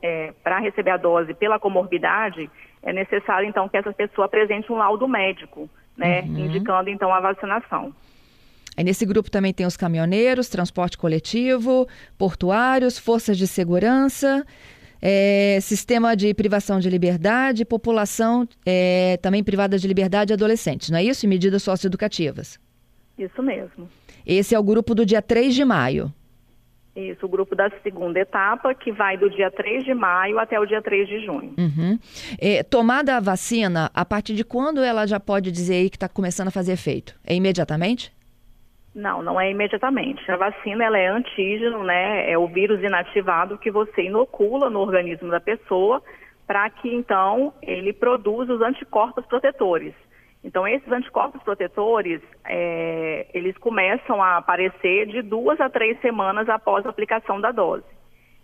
é, 0.00 0.32
para 0.44 0.60
receber 0.60 0.90
a 0.92 0.96
dose 0.96 1.34
pela 1.34 1.58
comorbidade, 1.58 2.48
é 2.80 2.92
necessário, 2.92 3.48
então, 3.48 3.68
que 3.68 3.76
essa 3.76 3.92
pessoa 3.92 4.26
apresente 4.26 4.70
um 4.70 4.76
laudo 4.76 5.08
médico, 5.08 5.68
né, 5.96 6.20
uhum. 6.20 6.38
indicando, 6.38 6.88
então, 6.88 7.12
a 7.12 7.18
vacinação. 7.18 7.92
Aí 8.76 8.82
nesse 8.84 9.06
grupo 9.06 9.30
também 9.30 9.52
tem 9.52 9.66
os 9.66 9.76
caminhoneiros, 9.76 10.48
transporte 10.48 10.98
coletivo, 10.98 11.86
portuários, 12.18 12.98
forças 12.98 13.38
de 13.38 13.46
segurança, 13.46 14.44
é, 15.06 15.58
sistema 15.60 16.16
de 16.16 16.32
privação 16.32 16.80
de 16.80 16.88
liberdade, 16.88 17.66
população 17.66 18.48
é, 18.64 19.18
também 19.20 19.44
privada 19.44 19.78
de 19.78 19.86
liberdade 19.86 20.32
adolescentes, 20.32 20.88
não 20.88 20.96
é 20.96 21.04
isso? 21.04 21.26
E 21.26 21.28
medidas 21.28 21.62
socioeducativas. 21.62 22.58
Isso 23.18 23.42
mesmo. 23.42 23.86
Esse 24.26 24.54
é 24.54 24.58
o 24.58 24.62
grupo 24.62 24.94
do 24.94 25.04
dia 25.04 25.20
3 25.20 25.54
de 25.54 25.62
maio. 25.62 26.10
Isso, 26.96 27.26
o 27.26 27.28
grupo 27.28 27.54
da 27.56 27.70
segunda 27.82 28.20
etapa, 28.20 28.72
que 28.72 28.92
vai 28.92 29.18
do 29.18 29.28
dia 29.28 29.50
3 29.50 29.84
de 29.84 29.92
maio 29.92 30.38
até 30.38 30.58
o 30.58 30.64
dia 30.64 30.80
3 30.80 31.08
de 31.08 31.26
junho. 31.26 31.52
Uhum. 31.58 31.98
É, 32.38 32.62
tomada 32.62 33.16
a 33.16 33.20
vacina, 33.20 33.90
a 33.92 34.04
partir 34.04 34.34
de 34.34 34.44
quando 34.44 34.80
ela 34.80 35.04
já 35.04 35.18
pode 35.18 35.50
dizer 35.50 35.74
aí 35.74 35.90
que 35.90 35.96
está 35.96 36.08
começando 36.08 36.48
a 36.48 36.52
fazer 36.52 36.72
efeito? 36.72 37.14
É 37.24 37.34
imediatamente? 37.34 38.13
Não, 38.94 39.22
não 39.22 39.40
é 39.40 39.50
imediatamente. 39.50 40.30
A 40.30 40.36
vacina 40.36 40.84
ela 40.84 40.98
é 40.98 41.08
antígeno, 41.08 41.82
né? 41.82 42.30
É 42.30 42.38
o 42.38 42.46
vírus 42.46 42.80
inativado 42.82 43.58
que 43.58 43.70
você 43.70 44.04
inocula 44.04 44.70
no 44.70 44.78
organismo 44.80 45.30
da 45.30 45.40
pessoa 45.40 46.00
para 46.46 46.68
que 46.70 46.94
então 46.94 47.52
ele 47.62 47.92
produza 47.92 48.52
os 48.52 48.60
anticorpos 48.60 49.26
protetores. 49.26 49.94
Então 50.44 50.68
esses 50.68 50.90
anticorpos 50.92 51.42
protetores 51.42 52.20
é, 52.44 53.26
eles 53.34 53.56
começam 53.58 54.22
a 54.22 54.36
aparecer 54.36 55.06
de 55.06 55.22
duas 55.22 55.60
a 55.60 55.68
três 55.70 55.98
semanas 56.00 56.48
após 56.48 56.86
a 56.86 56.90
aplicação 56.90 57.40
da 57.40 57.50
dose. 57.50 57.84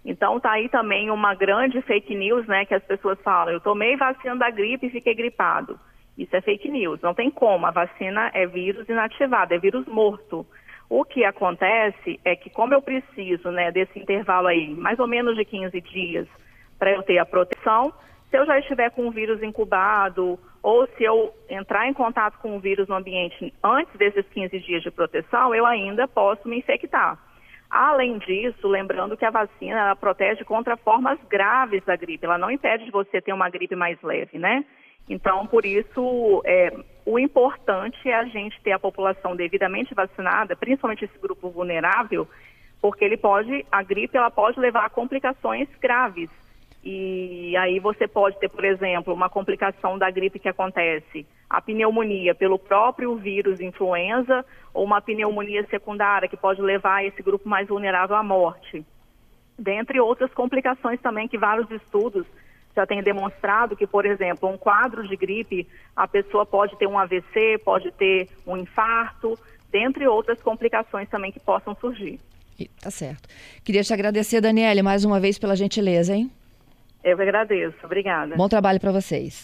Então 0.05 0.41
tá 0.41 0.53
aí 0.53 0.69
também 0.69 1.11
uma 1.11 1.35
grande 1.35 1.81
fake 1.83 2.15
news, 2.15 2.47
né? 2.47 2.65
Que 2.65 2.75
as 2.75 2.83
pessoas 2.83 3.21
falam: 3.21 3.53
eu 3.53 3.61
tomei 3.61 3.97
vacina 3.97 4.35
da 4.35 4.51
gripe 4.51 4.87
e 4.87 4.91
fiquei 4.91 5.15
gripado. 5.15 5.79
Isso 6.17 6.35
é 6.37 6.41
fake 6.41 6.71
news. 6.71 7.01
Não 7.01 7.15
tem 7.15 7.31
como. 7.31 7.67
A 7.67 7.71
vacina 7.71 8.31
é 8.35 8.47
vírus 8.47 8.89
inativado, 8.89 9.55
é 9.55 9.59
vírus 9.59 9.87
morto. 9.87 10.47
O 10.89 11.05
que 11.05 11.25
acontece 11.25 12.19
é 12.25 12.35
que, 12.35 12.51
como 12.51 12.75
eu 12.75 12.83
preciso 12.83 13.51
né, 13.51 13.71
desse 13.71 13.99
intervalo 13.99 14.49
aí, 14.49 14.69
mais 14.71 14.99
ou 14.99 15.07
menos 15.07 15.37
de 15.37 15.45
15 15.45 15.81
dias, 15.81 16.27
para 16.79 16.91
eu 16.91 17.03
ter 17.03 17.19
a 17.19 17.25
proteção, 17.25 17.93
se 18.29 18.37
eu 18.37 18.47
já 18.47 18.59
estiver 18.59 18.91
com 18.91 19.07
o 19.07 19.11
vírus 19.11 19.43
incubado 19.43 20.39
ou 20.63 20.87
se 20.89 21.05
eu 21.05 21.35
entrar 21.49 21.89
em 21.89 21.93
contato 21.93 22.39
com 22.39 22.57
o 22.57 22.61
vírus 22.61 22.89
no 22.89 22.97
ambiente 22.97 23.53
antes 23.63 23.93
desses 23.97 24.27
15 24.29 24.59
dias 24.61 24.83
de 24.83 24.91
proteção, 24.91 25.55
eu 25.55 25.67
ainda 25.67 26.07
posso 26.09 26.49
me 26.49 26.59
infectar. 26.59 27.19
Além 27.71 28.19
disso, 28.19 28.67
lembrando 28.67 29.17
que 29.17 29.25
a 29.25 29.31
vacina 29.31 29.95
protege 29.95 30.45
contra 30.45 30.77
formas 30.77 31.19
graves 31.29 31.85
da 31.85 31.95
gripe, 31.95 32.25
ela 32.25 32.37
não 32.37 32.51
impede 32.51 32.85
de 32.85 32.91
você 32.91 33.21
ter 33.21 33.33
uma 33.33 33.49
gripe 33.49 33.77
mais 33.77 34.01
leve, 34.03 34.39
né? 34.39 34.65
Então, 35.09 35.47
por 35.47 35.65
isso, 35.67 36.43
é, 36.45 36.73
o 37.05 37.19
importante 37.19 38.09
é 38.09 38.15
a 38.15 38.25
gente 38.25 38.61
ter 38.63 38.73
a 38.73 38.79
população 38.79 39.35
devidamente 39.35 39.95
vacinada, 39.95 40.55
principalmente 40.55 41.05
esse 41.05 41.19
grupo 41.19 41.51
vulnerável, 41.51 42.29
porque 42.81 43.05
ele 43.05 43.17
pode, 43.17 43.67
a 43.71 43.83
gripe 43.83 44.17
ela 44.17 44.31
pode 44.31 44.59
levar 44.61 44.85
a 44.85 44.91
complicações 44.91 45.69
graves. 45.81 46.31
E 46.83 47.55
aí 47.59 47.79
você 47.79 48.09
pode 48.09 48.39
ter, 48.39 48.49
por 48.49 48.65
exemplo, 48.65 49.13
uma 49.13 49.29
complicação 49.29 49.99
da 49.99 50.11
gripe 50.11 50.39
que 50.39 50.49
acontece, 50.49 51.27
a 51.49 51.61
pneumonia 51.61 52.35
pelo 52.35 52.59
próprio 52.59 53.17
vírus 53.17 53.61
influenza 53.61 54.45
ou 54.73 54.85
uma 54.85 55.01
pneumonia 55.01 55.67
secundária 55.67 56.29
que 56.29 56.37
pode 56.37 56.63
levar 56.63 57.05
esse 57.05 57.23
grupo 57.23 57.49
mais 57.49 57.69
vulnerável 57.69 58.17
à 58.17 58.23
morte. 58.23 58.85
Dentre 59.59 60.01
outras 60.01 60.33
complicações 60.33 61.01
também 61.01 61.29
que 61.29 61.37
vários 61.37 61.71
estudos 61.71 62.25
já 62.81 62.87
têm 62.87 63.03
demonstrado 63.03 63.77
que, 63.77 63.87
por 63.87 64.07
exemplo, 64.07 64.49
um 64.49 64.57
quadro 64.57 65.07
de 65.07 65.17
gripe, 65.17 65.69
a 65.95 66.09
pessoa 66.09 66.47
pode 66.47 66.77
ter 66.79 66.87
um 66.87 66.99
AVC, 66.99 67.59
pode 67.65 67.91
ter 67.93 68.29
um 68.47 68.57
infarto, 68.57 69.39
dentre 69.71 70.07
outras 70.07 70.41
complicações 70.43 71.09
também 71.09 71.31
que 71.31 71.41
possam 71.41 71.77
surgir. 71.77 72.19
Tá 72.83 72.91
certo. 72.91 73.29
Queria 73.65 73.83
te 73.83 73.93
agradecer, 73.93 74.41
Daniele, 74.41 74.83
mais 74.83 75.05
uma 75.05 75.19
vez 75.19 75.39
pela 75.39 75.57
gentileza, 75.57 76.15
hein? 76.15 76.31
Eu 77.03 77.17
que 77.17 77.23
agradeço. 77.23 77.77
Obrigada. 77.85 78.37
Bom 78.37 78.49
trabalho 78.49 78.79
para 78.79 78.93
vocês. 78.93 79.39